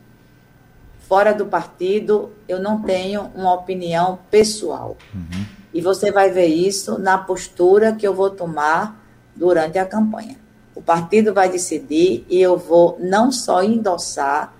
Fora 1.07 1.33
do 1.33 1.45
partido, 1.45 2.31
eu 2.47 2.59
não 2.59 2.81
tenho 2.81 3.29
uma 3.35 3.53
opinião 3.53 4.19
pessoal. 4.31 4.97
Uhum. 5.13 5.45
E 5.71 5.81
você 5.81 6.11
vai 6.11 6.31
ver 6.31 6.47
isso 6.47 6.97
na 6.97 7.17
postura 7.17 7.93
que 7.93 8.07
eu 8.07 8.13
vou 8.13 8.31
tomar 8.31 8.99
durante 9.35 9.77
a 9.77 9.85
campanha. 9.85 10.37
O 10.73 10.81
partido 10.81 11.33
vai 11.33 11.49
decidir 11.49 12.25
e 12.27 12.41
eu 12.41 12.57
vou 12.57 12.97
não 12.99 13.31
só 13.31 13.61
endossar, 13.61 14.53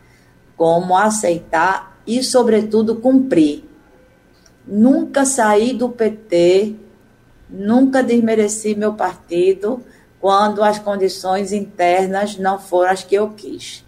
como 0.56 0.96
aceitar 0.96 1.89
e, 2.10 2.24
sobretudo, 2.24 2.96
cumprir. 2.96 3.64
Nunca 4.66 5.26
saí 5.26 5.74
do 5.74 5.90
PT, 5.90 6.74
nunca 7.48 8.02
desmereci 8.02 8.74
meu 8.74 8.94
partido 8.94 9.84
quando 10.20 10.64
as 10.64 10.80
condições 10.80 11.54
internas 11.54 12.36
não 12.36 12.58
foram 12.58 12.92
as 12.92 13.04
que 13.04 13.14
eu 13.14 13.30
quis. 13.30 13.86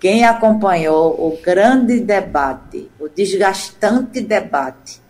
Quem 0.00 0.24
acompanhou 0.24 1.12
o 1.12 1.38
grande 1.42 2.00
debate, 2.00 2.90
o 2.98 3.06
desgastante 3.06 4.22
debate 4.22 5.00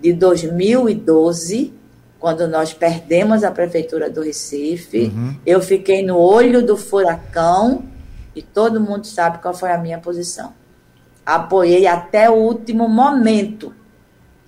de 0.00 0.14
2012, 0.14 1.74
quando 2.18 2.48
nós 2.48 2.72
perdemos 2.72 3.44
a 3.44 3.50
prefeitura 3.50 4.08
do 4.08 4.22
Recife, 4.22 5.12
uhum. 5.14 5.36
eu 5.44 5.60
fiquei 5.60 6.02
no 6.02 6.16
olho 6.16 6.64
do 6.64 6.76
furacão 6.76 7.84
e 8.34 8.40
todo 8.40 8.80
mundo 8.80 9.06
sabe 9.06 9.42
qual 9.42 9.52
foi 9.52 9.72
a 9.72 9.78
minha 9.78 9.98
posição. 9.98 10.54
Apoiei 11.28 11.86
até 11.86 12.30
o 12.30 12.36
último 12.36 12.88
momento 12.88 13.74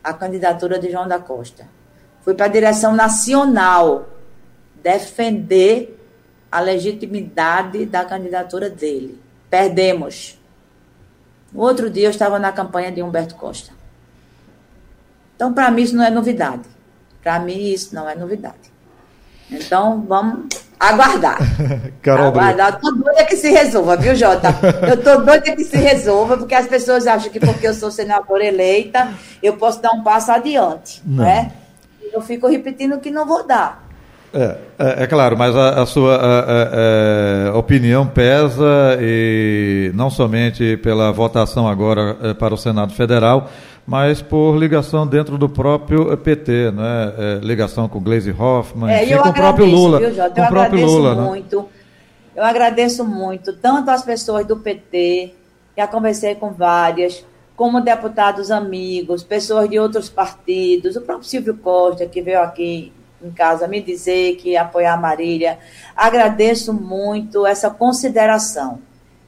a 0.02 0.14
candidatura 0.14 0.78
de 0.78 0.90
João 0.90 1.06
da 1.06 1.18
Costa. 1.18 1.68
Fui 2.22 2.32
para 2.32 2.46
a 2.46 2.48
direção 2.48 2.96
nacional 2.96 4.08
defender 4.82 6.02
a 6.50 6.58
legitimidade 6.58 7.84
da 7.84 8.02
candidatura 8.06 8.70
dele. 8.70 9.20
Perdemos. 9.50 10.40
No 11.52 11.60
outro 11.60 11.90
dia 11.90 12.06
eu 12.06 12.10
estava 12.10 12.38
na 12.38 12.50
campanha 12.50 12.90
de 12.90 13.02
Humberto 13.02 13.34
Costa. 13.34 13.74
Então, 15.36 15.52
para 15.52 15.70
mim, 15.70 15.82
isso 15.82 15.94
não 15.94 16.04
é 16.04 16.08
novidade. 16.10 16.66
Para 17.22 17.40
mim, 17.40 17.58
isso 17.58 17.94
não 17.94 18.08
é 18.08 18.14
novidade. 18.14 18.72
Então, 19.50 20.00
vamos 20.00 20.48
aguardar. 20.80 21.38
Carol 22.00 22.28
aguardar. 22.28 22.74
Estou 22.74 22.96
doida 22.96 23.24
que 23.26 23.36
se 23.36 23.50
resolva, 23.50 23.96
viu, 23.96 24.16
Jota? 24.16 24.48
Eu 24.88 24.94
estou 24.94 25.22
doida 25.22 25.54
que 25.54 25.64
se 25.64 25.76
resolva, 25.76 26.38
porque 26.38 26.54
as 26.54 26.66
pessoas 26.66 27.06
acham 27.06 27.30
que 27.30 27.38
porque 27.38 27.68
eu 27.68 27.74
sou 27.74 27.90
senadora 27.90 28.44
eleita, 28.44 29.10
eu 29.42 29.58
posso 29.58 29.82
dar 29.82 29.92
um 29.92 30.02
passo 30.02 30.32
adiante. 30.32 31.02
Não. 31.04 31.24
Né? 31.24 31.52
Eu 32.12 32.22
fico 32.22 32.48
repetindo 32.48 32.98
que 32.98 33.10
não 33.10 33.26
vou 33.26 33.46
dar. 33.46 33.90
É, 34.32 34.56
é, 34.78 35.02
é, 35.02 35.06
claro, 35.08 35.36
mas 35.36 35.56
a, 35.56 35.82
a 35.82 35.86
sua 35.86 36.14
a, 36.14 37.50
a, 37.50 37.58
opinião 37.58 38.06
pesa 38.06 38.96
e 39.00 39.90
não 39.92 40.08
somente 40.08 40.76
pela 40.76 41.10
votação 41.10 41.66
agora 41.66 42.16
é, 42.22 42.34
para 42.34 42.54
o 42.54 42.56
Senado 42.56 42.92
Federal, 42.94 43.50
mas 43.90 44.22
por 44.22 44.56
ligação 44.56 45.04
dentro 45.04 45.36
do 45.36 45.48
próprio 45.48 46.16
PT, 46.16 46.70
né? 46.70 47.12
É, 47.18 47.40
ligação 47.42 47.88
com 47.88 47.98
Gleisi 47.98 48.30
Hoffmann, 48.30 48.88
é, 48.88 49.02
enfim, 49.02 49.16
com 49.16 49.28
o 49.30 49.34
próprio 49.34 49.66
Lula. 49.66 49.98
Viu, 49.98 50.10
com 50.14 50.40
eu 50.40 50.44
o 50.44 50.48
próprio 50.48 50.86
Lula, 50.86 51.14
né? 51.16 51.22
muito, 51.22 51.58
né? 51.58 51.64
Eu 52.36 52.44
agradeço 52.44 53.04
muito, 53.04 53.52
tanto 53.56 53.90
as 53.90 54.04
pessoas 54.04 54.46
do 54.46 54.56
PT, 54.56 55.34
já 55.76 55.88
conversei 55.88 56.36
com 56.36 56.52
várias, 56.52 57.26
como 57.56 57.80
deputados 57.80 58.52
amigos, 58.52 59.24
pessoas 59.24 59.68
de 59.68 59.76
outros 59.76 60.08
partidos, 60.08 60.94
o 60.94 61.00
próprio 61.00 61.26
Silvio 61.26 61.56
Costa, 61.56 62.06
que 62.06 62.22
veio 62.22 62.40
aqui 62.42 62.92
em 63.20 63.32
casa 63.32 63.66
me 63.66 63.82
dizer 63.82 64.36
que 64.36 64.50
ia 64.50 64.62
apoiar 64.62 64.94
a 64.94 64.96
Marília. 64.96 65.58
Agradeço 65.96 66.72
muito 66.72 67.44
essa 67.44 67.68
consideração, 67.68 68.78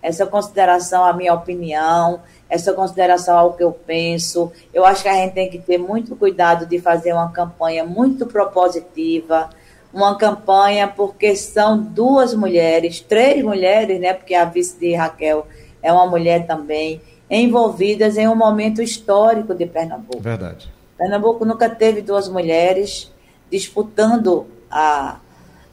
essa 0.00 0.24
consideração 0.24 1.04
à 1.04 1.12
minha 1.12 1.34
opinião, 1.34 2.20
essa 2.52 2.74
consideração 2.74 3.38
ao 3.38 3.54
que 3.54 3.64
eu 3.64 3.72
penso. 3.72 4.52
Eu 4.74 4.84
acho 4.84 5.02
que 5.02 5.08
a 5.08 5.14
gente 5.14 5.32
tem 5.32 5.48
que 5.48 5.58
ter 5.58 5.78
muito 5.78 6.14
cuidado 6.14 6.66
de 6.66 6.78
fazer 6.78 7.14
uma 7.14 7.32
campanha 7.32 7.82
muito 7.82 8.26
propositiva, 8.26 9.48
uma 9.90 10.18
campanha 10.18 10.86
porque 10.86 11.34
são 11.34 11.78
duas 11.78 12.34
mulheres, 12.34 13.00
três 13.00 13.42
mulheres, 13.42 13.98
né? 13.98 14.12
Porque 14.12 14.34
a 14.34 14.44
vice 14.44 14.78
de 14.78 14.94
Raquel 14.94 15.46
é 15.82 15.90
uma 15.90 16.06
mulher 16.06 16.46
também, 16.46 17.00
envolvidas 17.30 18.18
em 18.18 18.28
um 18.28 18.36
momento 18.36 18.82
histórico 18.82 19.54
de 19.54 19.64
Pernambuco. 19.64 20.20
Verdade. 20.20 20.70
Pernambuco 20.98 21.46
nunca 21.46 21.70
teve 21.70 22.02
duas 22.02 22.28
mulheres 22.28 23.10
disputando 23.50 24.46
a, 24.70 25.16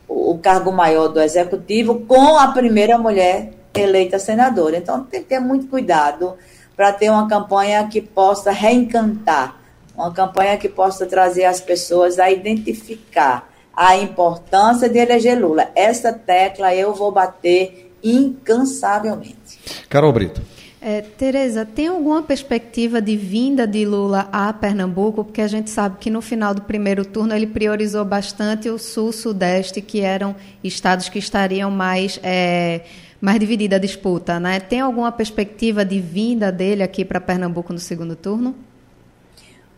o 0.08 0.40
cargo 0.42 0.72
maior 0.72 1.10
do 1.10 1.20
executivo 1.20 2.06
com 2.08 2.38
a 2.38 2.48
primeira 2.54 2.98
mulher 2.98 3.52
eleita 3.74 4.18
senadora. 4.18 4.78
Então 4.78 5.04
tem 5.04 5.22
que 5.22 5.28
ter 5.28 5.42
muito 5.42 5.68
cuidado 5.68 6.38
para 6.80 6.94
ter 6.94 7.10
uma 7.10 7.28
campanha 7.28 7.86
que 7.90 8.00
possa 8.00 8.52
reencantar, 8.52 9.60
uma 9.94 10.14
campanha 10.14 10.56
que 10.56 10.70
possa 10.70 11.06
trazer 11.06 11.44
as 11.44 11.60
pessoas 11.60 12.18
a 12.18 12.32
identificar 12.32 13.50
a 13.76 13.98
importância 13.98 14.88
de 14.88 14.98
eleger 14.98 15.38
Lula. 15.38 15.68
Essa 15.76 16.14
tecla 16.14 16.74
eu 16.74 16.94
vou 16.94 17.12
bater 17.12 17.92
incansavelmente. 18.02 19.60
Carol 19.90 20.14
Brito. 20.14 20.42
É, 20.82 21.02
Tereza, 21.02 21.66
tem 21.66 21.88
alguma 21.88 22.22
perspectiva 22.22 23.02
de 23.02 23.18
vinda 23.18 23.68
de 23.68 23.84
Lula 23.84 24.30
a 24.32 24.54
Pernambuco? 24.54 25.26
Porque 25.26 25.42
a 25.42 25.48
gente 25.48 25.70
sabe 25.70 25.98
que 26.00 26.10
no 26.10 26.22
final 26.22 26.56
do 26.56 26.62
primeiro 26.62 27.04
turno 27.04 27.36
ele 27.36 27.48
priorizou 27.48 28.06
bastante 28.06 28.70
o 28.70 28.80
sul-sudeste, 28.80 29.82
que 29.82 30.00
eram 30.00 30.34
estados 30.64 31.10
que 31.10 31.20
estariam 31.20 31.70
mais, 31.70 32.18
é, 32.24 32.86
mais 33.22 33.40
dividida 33.40 33.76
a 33.76 33.80
disputa. 33.80 34.40
Né? 34.40 34.60
Tem 34.60 34.80
alguma 34.80 35.12
perspectiva 35.12 35.84
de 35.84 36.00
vinda 36.00 36.52
dele 36.52 36.84
aqui 36.84 37.04
para 37.04 37.20
Pernambuco 37.20 37.74
no 37.74 37.80
segundo 37.80 38.16
turno? 38.16 38.56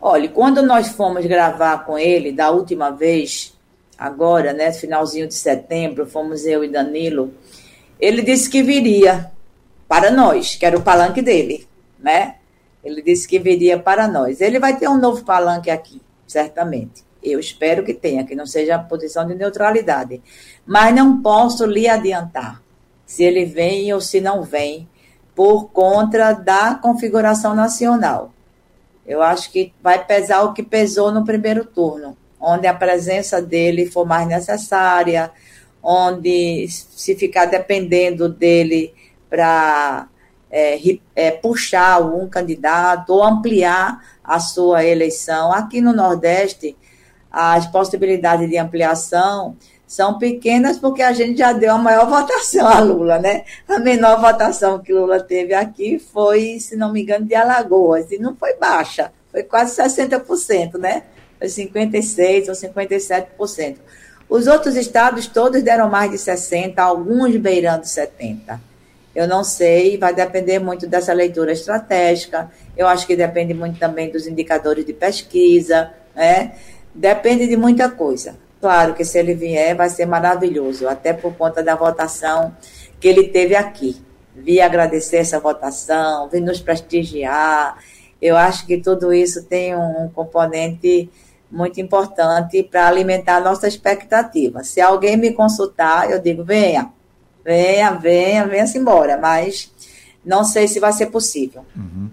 Olha, 0.00 0.28
quando 0.28 0.62
nós 0.62 0.88
fomos 0.88 1.24
gravar 1.26 1.84
com 1.84 1.98
ele 1.98 2.32
da 2.32 2.50
última 2.50 2.90
vez, 2.90 3.56
agora, 3.96 4.52
né, 4.52 4.72
finalzinho 4.72 5.28
de 5.28 5.34
setembro, 5.34 6.06
fomos 6.06 6.44
eu 6.44 6.64
e 6.64 6.68
Danilo, 6.68 7.32
ele 8.00 8.20
disse 8.20 8.50
que 8.50 8.62
viria 8.62 9.30
para 9.86 10.10
nós, 10.10 10.56
que 10.56 10.66
era 10.66 10.76
o 10.76 10.82
palanque 10.82 11.22
dele, 11.22 11.68
né? 11.98 12.36
Ele 12.82 13.00
disse 13.00 13.28
que 13.28 13.38
viria 13.38 13.78
para 13.78 14.08
nós. 14.08 14.40
Ele 14.40 14.58
vai 14.58 14.76
ter 14.76 14.88
um 14.88 14.98
novo 14.98 15.24
palanque 15.24 15.70
aqui, 15.70 16.02
certamente. 16.26 17.04
Eu 17.22 17.38
espero 17.38 17.84
que 17.84 17.94
tenha, 17.94 18.24
que 18.24 18.34
não 18.34 18.44
seja 18.44 18.74
a 18.74 18.78
posição 18.80 19.24
de 19.24 19.36
neutralidade. 19.36 20.20
Mas 20.66 20.92
não 20.92 21.22
posso 21.22 21.64
lhe 21.64 21.88
adiantar 21.88 22.60
se 23.06 23.22
ele 23.22 23.44
vem 23.44 23.92
ou 23.92 24.00
se 24.00 24.20
não 24.20 24.42
vem, 24.42 24.88
por 25.34 25.70
conta 25.70 26.32
da 26.32 26.74
configuração 26.74 27.54
nacional. 27.54 28.32
Eu 29.06 29.22
acho 29.22 29.50
que 29.50 29.72
vai 29.82 30.04
pesar 30.04 30.42
o 30.42 30.52
que 30.52 30.62
pesou 30.62 31.10
no 31.10 31.24
primeiro 31.24 31.64
turno, 31.64 32.16
onde 32.40 32.66
a 32.66 32.74
presença 32.74 33.40
dele 33.40 33.86
for 33.86 34.06
mais 34.06 34.26
necessária, 34.26 35.30
onde 35.82 36.68
se 36.68 37.16
ficar 37.16 37.46
dependendo 37.46 38.28
dele 38.28 38.94
para 39.28 40.08
é, 40.50 40.78
é, 41.16 41.30
puxar 41.30 41.94
algum 41.94 42.28
candidato 42.28 43.10
ou 43.10 43.24
ampliar 43.24 44.04
a 44.22 44.38
sua 44.38 44.84
eleição. 44.84 45.52
Aqui 45.52 45.80
no 45.80 45.92
Nordeste, 45.92 46.76
as 47.30 47.66
possibilidades 47.66 48.48
de 48.48 48.58
ampliação 48.58 49.56
são 49.92 50.16
pequenas 50.16 50.78
porque 50.78 51.02
a 51.02 51.12
gente 51.12 51.36
já 51.36 51.52
deu 51.52 51.74
a 51.74 51.76
maior 51.76 52.08
votação 52.08 52.66
a 52.66 52.80
Lula, 52.80 53.18
né? 53.18 53.44
A 53.68 53.78
menor 53.78 54.18
votação 54.22 54.78
que 54.78 54.90
Lula 54.90 55.20
teve 55.20 55.52
aqui 55.52 55.98
foi, 55.98 56.58
se 56.58 56.76
não 56.76 56.90
me 56.90 57.02
engano, 57.02 57.26
de 57.26 57.34
Alagoas, 57.34 58.10
e 58.10 58.16
não 58.16 58.34
foi 58.34 58.54
baixa, 58.54 59.12
foi 59.30 59.42
quase 59.42 59.76
60%, 59.82 60.78
né? 60.78 61.02
Foi 61.38 61.46
56% 61.46 62.48
ou 62.48 62.54
57%. 62.54 63.76
Os 64.30 64.46
outros 64.46 64.76
estados 64.76 65.26
todos 65.26 65.62
deram 65.62 65.90
mais 65.90 66.10
de 66.10 66.16
60%, 66.16 66.78
alguns 66.78 67.36
beirando 67.36 67.84
70%. 67.84 68.58
Eu 69.14 69.28
não 69.28 69.44
sei, 69.44 69.98
vai 69.98 70.14
depender 70.14 70.58
muito 70.58 70.86
dessa 70.86 71.12
leitura 71.12 71.52
estratégica. 71.52 72.50
Eu 72.74 72.88
acho 72.88 73.06
que 73.06 73.14
depende 73.14 73.52
muito 73.52 73.78
também 73.78 74.10
dos 74.10 74.26
indicadores 74.26 74.86
de 74.86 74.94
pesquisa, 74.94 75.92
né? 76.16 76.54
Depende 76.94 77.46
de 77.46 77.58
muita 77.58 77.90
coisa. 77.90 78.40
Claro 78.62 78.94
que 78.94 79.04
se 79.04 79.18
ele 79.18 79.34
vier, 79.34 79.74
vai 79.74 79.90
ser 79.90 80.06
maravilhoso, 80.06 80.88
até 80.88 81.12
por 81.12 81.34
conta 81.34 81.64
da 81.64 81.74
votação 81.74 82.56
que 83.00 83.08
ele 83.08 83.24
teve 83.24 83.56
aqui. 83.56 84.00
Vi 84.36 84.60
agradecer 84.60 85.16
essa 85.16 85.40
votação, 85.40 86.28
vi 86.28 86.38
nos 86.38 86.60
prestigiar. 86.60 87.76
Eu 88.20 88.36
acho 88.36 88.64
que 88.64 88.78
tudo 88.78 89.12
isso 89.12 89.42
tem 89.46 89.74
um 89.74 90.08
componente 90.14 91.10
muito 91.50 91.80
importante 91.80 92.62
para 92.62 92.86
alimentar 92.86 93.38
a 93.38 93.40
nossa 93.40 93.66
expectativa. 93.66 94.62
Se 94.62 94.80
alguém 94.80 95.16
me 95.16 95.32
consultar, 95.32 96.08
eu 96.08 96.20
digo: 96.20 96.44
venha, 96.44 96.88
venha, 97.44 97.90
venha, 97.90 98.46
venha-se 98.46 98.78
embora, 98.78 99.18
mas 99.18 99.72
não 100.24 100.44
sei 100.44 100.68
se 100.68 100.78
vai 100.78 100.92
ser 100.92 101.06
possível. 101.06 101.66
Uhum. 101.74 102.08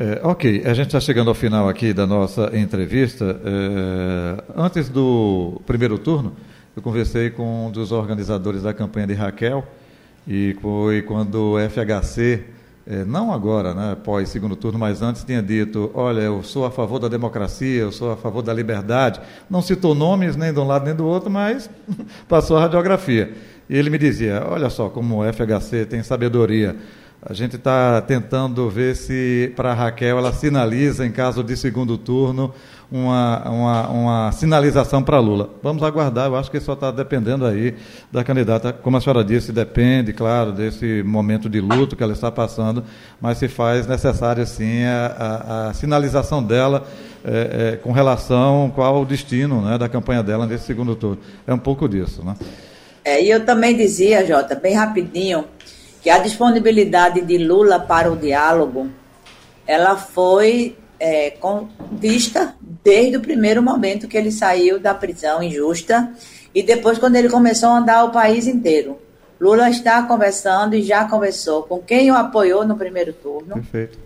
É, 0.00 0.20
ok, 0.22 0.62
a 0.64 0.72
gente 0.74 0.86
está 0.86 1.00
chegando 1.00 1.26
ao 1.26 1.34
final 1.34 1.68
aqui 1.68 1.92
da 1.92 2.06
nossa 2.06 2.56
entrevista. 2.56 3.36
É, 3.44 4.44
antes 4.56 4.88
do 4.88 5.60
primeiro 5.66 5.98
turno, 5.98 6.36
eu 6.76 6.80
conversei 6.80 7.30
com 7.30 7.66
um 7.66 7.70
dos 7.72 7.90
organizadores 7.90 8.62
da 8.62 8.72
campanha 8.72 9.08
de 9.08 9.14
Raquel 9.14 9.66
E 10.24 10.56
foi 10.62 11.02
quando 11.02 11.54
o 11.54 11.58
FHC, 11.58 12.44
é, 12.86 13.04
não 13.04 13.32
agora, 13.32 13.74
né, 13.74 13.96
pós 14.04 14.28
segundo 14.28 14.54
turno, 14.54 14.78
mas 14.78 15.02
antes 15.02 15.24
tinha 15.24 15.42
dito, 15.42 15.90
olha, 15.92 16.20
eu 16.20 16.44
sou 16.44 16.64
a 16.64 16.70
favor 16.70 17.00
da 17.00 17.08
democracia, 17.08 17.80
eu 17.80 17.90
sou 17.90 18.12
a 18.12 18.16
favor 18.16 18.40
da 18.40 18.54
liberdade. 18.54 19.20
Não 19.50 19.60
citou 19.60 19.96
nomes 19.96 20.36
nem 20.36 20.52
de 20.52 20.60
um 20.60 20.64
lado 20.64 20.84
nem 20.84 20.94
do 20.94 21.06
outro, 21.06 21.28
mas 21.28 21.68
passou 22.28 22.56
a 22.56 22.60
radiografia. 22.60 23.32
E 23.68 23.76
ele 23.76 23.90
me 23.90 23.98
dizia, 23.98 24.46
olha 24.48 24.70
só 24.70 24.88
como 24.88 25.24
o 25.24 25.32
FHC 25.32 25.86
tem 25.86 26.04
sabedoria. 26.04 26.76
A 27.20 27.34
gente 27.34 27.56
está 27.56 28.00
tentando 28.00 28.70
ver 28.70 28.94
se 28.94 29.52
para 29.56 29.72
a 29.72 29.74
Raquel 29.74 30.18
ela 30.18 30.32
sinaliza, 30.32 31.04
em 31.04 31.10
caso 31.10 31.42
de 31.42 31.56
segundo 31.56 31.98
turno, 31.98 32.54
uma, 32.90 33.48
uma, 33.48 33.88
uma 33.88 34.32
sinalização 34.32 35.02
para 35.02 35.18
Lula. 35.18 35.50
Vamos 35.60 35.82
aguardar, 35.82 36.28
eu 36.28 36.36
acho 36.36 36.48
que 36.48 36.60
só 36.60 36.74
está 36.74 36.92
dependendo 36.92 37.44
aí 37.44 37.74
da 38.10 38.22
candidata. 38.22 38.72
Como 38.72 38.96
a 38.96 39.00
senhora 39.00 39.24
disse, 39.24 39.50
depende, 39.50 40.12
claro, 40.12 40.52
desse 40.52 41.02
momento 41.02 41.48
de 41.48 41.60
luto 41.60 41.96
que 41.96 42.02
ela 42.04 42.12
está 42.12 42.30
passando, 42.30 42.84
mas 43.20 43.38
se 43.38 43.48
faz 43.48 43.86
necessária, 43.86 44.46
sim, 44.46 44.84
a, 44.84 45.06
a, 45.06 45.68
a 45.68 45.74
sinalização 45.74 46.40
dela 46.40 46.86
é, 47.24 47.72
é, 47.72 47.76
com 47.76 47.90
relação 47.90 48.70
qual 48.72 49.02
o 49.02 49.04
destino 49.04 49.60
né, 49.60 49.76
da 49.76 49.88
campanha 49.88 50.22
dela 50.22 50.46
nesse 50.46 50.66
segundo 50.66 50.94
turno. 50.94 51.18
É 51.46 51.52
um 51.52 51.58
pouco 51.58 51.88
disso, 51.88 52.24
né? 52.24 52.36
É, 53.04 53.22
e 53.22 53.30
eu 53.30 53.44
também 53.44 53.76
dizia, 53.76 54.24
Jota, 54.24 54.54
bem 54.54 54.74
rapidinho, 54.74 55.44
que 56.02 56.10
a 56.10 56.18
disponibilidade 56.18 57.20
de 57.20 57.38
Lula 57.38 57.80
para 57.80 58.10
o 58.10 58.16
diálogo, 58.16 58.88
ela 59.66 59.96
foi 59.96 60.76
é, 60.98 61.30
com, 61.30 61.68
vista 61.92 62.54
desde 62.82 63.16
o 63.16 63.20
primeiro 63.20 63.62
momento 63.62 64.08
que 64.08 64.16
ele 64.16 64.32
saiu 64.32 64.78
da 64.78 64.94
prisão 64.94 65.42
injusta 65.42 66.12
e 66.54 66.62
depois 66.62 66.98
quando 66.98 67.16
ele 67.16 67.28
começou 67.28 67.70
a 67.70 67.78
andar 67.78 68.04
o 68.04 68.10
país 68.10 68.46
inteiro. 68.46 68.98
Lula 69.40 69.70
está 69.70 70.02
conversando 70.02 70.74
e 70.74 70.82
já 70.82 71.04
conversou 71.04 71.62
com 71.62 71.78
quem 71.78 72.10
o 72.10 72.16
apoiou 72.16 72.66
no 72.66 72.76
primeiro 72.76 73.12
turno, 73.12 73.54
Perfeito. 73.54 73.98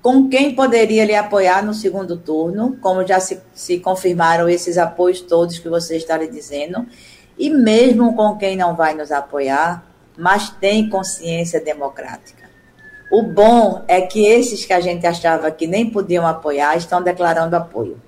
com 0.00 0.28
quem 0.28 0.54
poderia 0.54 1.04
lhe 1.04 1.16
apoiar 1.16 1.64
no 1.64 1.74
segundo 1.74 2.16
turno, 2.16 2.76
como 2.80 3.04
já 3.04 3.18
se, 3.18 3.40
se 3.52 3.80
confirmaram 3.80 4.48
esses 4.48 4.78
apoios 4.78 5.20
todos 5.20 5.58
que 5.58 5.68
você 5.68 5.96
está 5.96 6.16
lhe 6.16 6.28
dizendo, 6.28 6.86
e 7.36 7.50
mesmo 7.50 8.14
com 8.14 8.36
quem 8.36 8.56
não 8.56 8.76
vai 8.76 8.94
nos 8.94 9.10
apoiar, 9.10 9.84
mas 10.16 10.50
tem 10.50 10.88
consciência 10.88 11.60
democrática. 11.60 12.42
O 13.10 13.22
bom 13.22 13.84
é 13.86 14.00
que 14.00 14.26
esses 14.26 14.64
que 14.64 14.72
a 14.72 14.80
gente 14.80 15.06
achava 15.06 15.50
que 15.50 15.66
nem 15.66 15.90
podiam 15.90 16.26
apoiar 16.26 16.76
estão 16.76 17.02
declarando 17.02 17.54
apoio. 17.54 18.00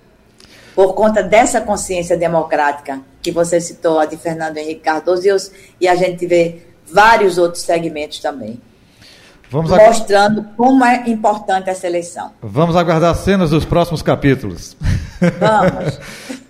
Por 0.74 0.94
conta 0.94 1.22
dessa 1.22 1.60
consciência 1.60 2.16
democrática 2.16 3.00
que 3.22 3.30
você 3.30 3.60
citou, 3.60 3.98
a 3.98 4.06
de 4.06 4.16
Fernando 4.16 4.56
Henrique 4.56 4.80
Cardoso, 4.80 5.26
e, 5.26 5.32
os, 5.32 5.52
e 5.80 5.86
a 5.86 5.94
gente 5.94 6.26
vê 6.26 6.62
vários 6.90 7.38
outros 7.38 7.62
segmentos 7.62 8.18
também. 8.18 8.60
Vamos 9.50 9.70
mostrando 9.70 10.44
como 10.56 10.84
é 10.84 11.08
importante 11.08 11.70
essa 11.70 11.86
eleição. 11.86 12.32
Vamos 12.42 12.74
aguardar 12.74 13.14
cenas 13.14 13.50
dos 13.50 13.64
próximos 13.64 14.02
capítulos. 14.02 14.76
Vamos. 15.20 16.00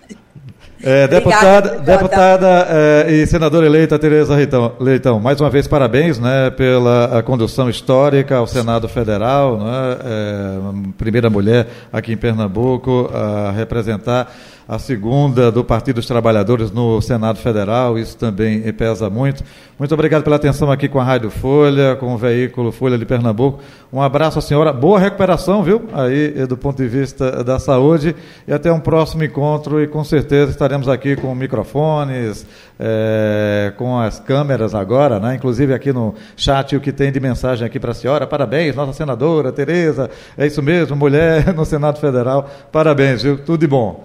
É, 0.83 1.07
deputada, 1.07 1.79
deputada 1.79 2.67
é, 2.69 3.11
e 3.11 3.25
senadora 3.27 3.65
eleita 3.65 3.97
Tereza 3.97 4.35
Leitão, 4.35 4.73
Leitão, 4.79 5.19
mais 5.19 5.39
uma 5.39 5.49
vez 5.49 5.67
parabéns 5.67 6.19
né, 6.19 6.49
pela 6.49 7.23
condução 7.23 7.69
histórica 7.69 8.35
ao 8.35 8.45
Senado 8.45 8.87
Federal, 8.89 9.57
né, 9.57 9.97
é, 10.03 10.57
primeira 10.97 11.29
mulher 11.29 11.67
aqui 11.93 12.11
em 12.11 12.17
Pernambuco 12.17 13.09
a 13.13 13.51
representar 13.51 14.31
a 14.67 14.79
segunda 14.79 15.51
do 15.51 15.63
Partido 15.63 15.97
dos 15.97 16.07
Trabalhadores 16.07 16.71
no 16.71 16.99
Senado 17.01 17.37
Federal, 17.37 17.99
isso 17.99 18.17
também 18.17 18.61
pesa 18.73 19.09
muito. 19.09 19.43
Muito 19.77 19.93
obrigado 19.93 20.23
pela 20.23 20.37
atenção 20.37 20.71
aqui 20.71 20.87
com 20.87 20.99
a 20.99 21.03
Rádio 21.03 21.29
Folha, 21.29 21.95
com 21.97 22.13
o 22.13 22.17
veículo 22.17 22.71
Folha 22.71 22.97
de 22.97 23.05
Pernambuco. 23.05 23.59
Um 23.93 24.01
abraço 24.01 24.39
à 24.39 24.41
senhora, 24.41 24.73
boa 24.73 24.97
recuperação, 24.97 25.61
viu? 25.61 25.83
Aí, 25.93 26.47
do 26.47 26.57
ponto 26.57 26.77
de 26.77 26.87
vista 26.87 27.43
da 27.43 27.59
saúde, 27.59 28.15
e 28.47 28.53
até 28.53 28.71
um 28.71 28.79
próximo 28.79 29.23
encontro, 29.23 29.81
e 29.81 29.87
com 29.87 30.03
certeza 30.03 30.49
estaremos 30.49 30.87
aqui 30.87 31.15
com 31.15 31.35
microfones, 31.35 32.45
é, 32.79 33.73
com 33.77 33.99
as 33.99 34.19
câmeras 34.19 34.73
agora, 34.73 35.19
né? 35.19 35.35
Inclusive 35.35 35.73
aqui 35.73 35.93
no 35.93 36.15
chat 36.35 36.75
o 36.75 36.81
que 36.81 36.91
tem 36.91 37.11
de 37.11 37.19
mensagem 37.19 37.67
aqui 37.67 37.79
para 37.79 37.91
a 37.91 37.95
senhora. 37.95 38.25
Parabéns, 38.25 38.75
nossa 38.75 38.93
senadora 38.93 39.51
Tereza, 39.51 40.09
é 40.37 40.47
isso 40.47 40.63
mesmo, 40.63 40.95
mulher 40.95 41.53
no 41.53 41.65
Senado 41.65 41.99
Federal. 41.99 42.49
Parabéns, 42.71 43.21
viu? 43.21 43.37
Tudo 43.37 43.59
de 43.59 43.67
bom. 43.67 44.03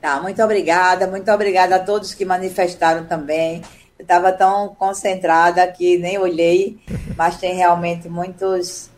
Tá, 0.00 0.18
muito 0.18 0.42
obrigada, 0.42 1.06
muito 1.06 1.30
obrigada 1.30 1.76
a 1.76 1.78
todos 1.78 2.14
que 2.14 2.24
manifestaram 2.24 3.04
também. 3.04 3.60
Eu 3.98 4.02
estava 4.02 4.32
tão 4.32 4.74
concentrada 4.74 5.66
que 5.66 5.98
nem 5.98 6.16
olhei, 6.16 6.78
mas 7.18 7.36
tem 7.36 7.54
realmente 7.54 8.08
muitos, 8.08 8.88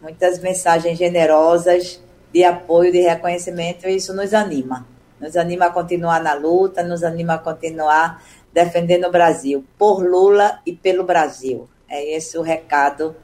muitas 0.00 0.38
mensagens 0.38 0.98
generosas 0.98 2.02
de 2.30 2.44
apoio, 2.44 2.92
de 2.92 3.00
reconhecimento, 3.00 3.88
e 3.88 3.96
isso 3.96 4.12
nos 4.12 4.34
anima. 4.34 4.86
Nos 5.18 5.38
anima 5.38 5.66
a 5.66 5.70
continuar 5.70 6.22
na 6.22 6.34
luta, 6.34 6.82
nos 6.82 7.02
anima 7.02 7.34
a 7.34 7.38
continuar 7.38 8.22
defendendo 8.52 9.06
o 9.06 9.10
Brasil, 9.10 9.64
por 9.78 10.02
Lula 10.02 10.60
e 10.66 10.72
pelo 10.74 11.02
Brasil. 11.02 11.66
É 11.88 12.14
esse 12.14 12.36
o 12.36 12.42
recado 12.42 13.16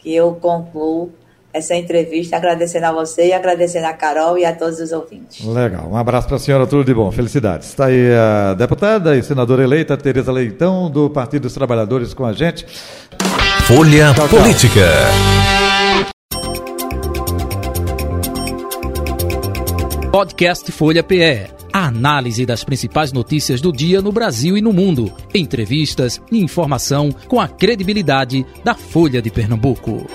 que 0.00 0.12
eu 0.12 0.34
concluo 0.34 1.12
essa 1.52 1.74
entrevista, 1.74 2.36
agradecendo 2.36 2.86
a 2.86 2.92
você 2.92 3.28
e 3.28 3.32
agradecendo 3.32 3.86
a 3.86 3.92
Carol 3.92 4.38
e 4.38 4.44
a 4.44 4.54
todos 4.54 4.78
os 4.80 4.92
ouvintes. 4.92 5.44
Legal. 5.44 5.88
Um 5.90 5.96
abraço 5.96 6.26
para 6.26 6.36
a 6.36 6.40
senhora, 6.40 6.66
tudo 6.66 6.84
de 6.84 6.94
bom. 6.94 7.10
Felicidades. 7.12 7.68
Está 7.68 7.86
aí 7.86 8.12
a 8.14 8.54
deputada 8.54 9.16
e 9.16 9.22
senadora 9.22 9.62
eleita 9.62 9.96
Tereza 9.96 10.32
Leitão, 10.32 10.90
do 10.90 11.10
Partido 11.10 11.42
dos 11.42 11.54
Trabalhadores, 11.54 12.14
com 12.14 12.24
a 12.24 12.32
gente. 12.32 12.66
Folha 13.66 14.12
tchau, 14.14 14.28
tchau. 14.28 14.40
Política. 14.40 14.86
Podcast 20.10 20.70
Folha 20.72 21.02
PE. 21.02 21.62
A 21.72 21.86
análise 21.86 22.44
das 22.44 22.62
principais 22.62 23.12
notícias 23.12 23.62
do 23.62 23.72
dia 23.72 24.02
no 24.02 24.12
Brasil 24.12 24.58
e 24.58 24.60
no 24.60 24.70
mundo. 24.72 25.10
Entrevistas 25.34 26.20
e 26.30 26.38
informação 26.38 27.10
com 27.28 27.40
a 27.40 27.48
credibilidade 27.48 28.44
da 28.62 28.74
Folha 28.74 29.22
de 29.22 29.30
Pernambuco. 29.30 30.06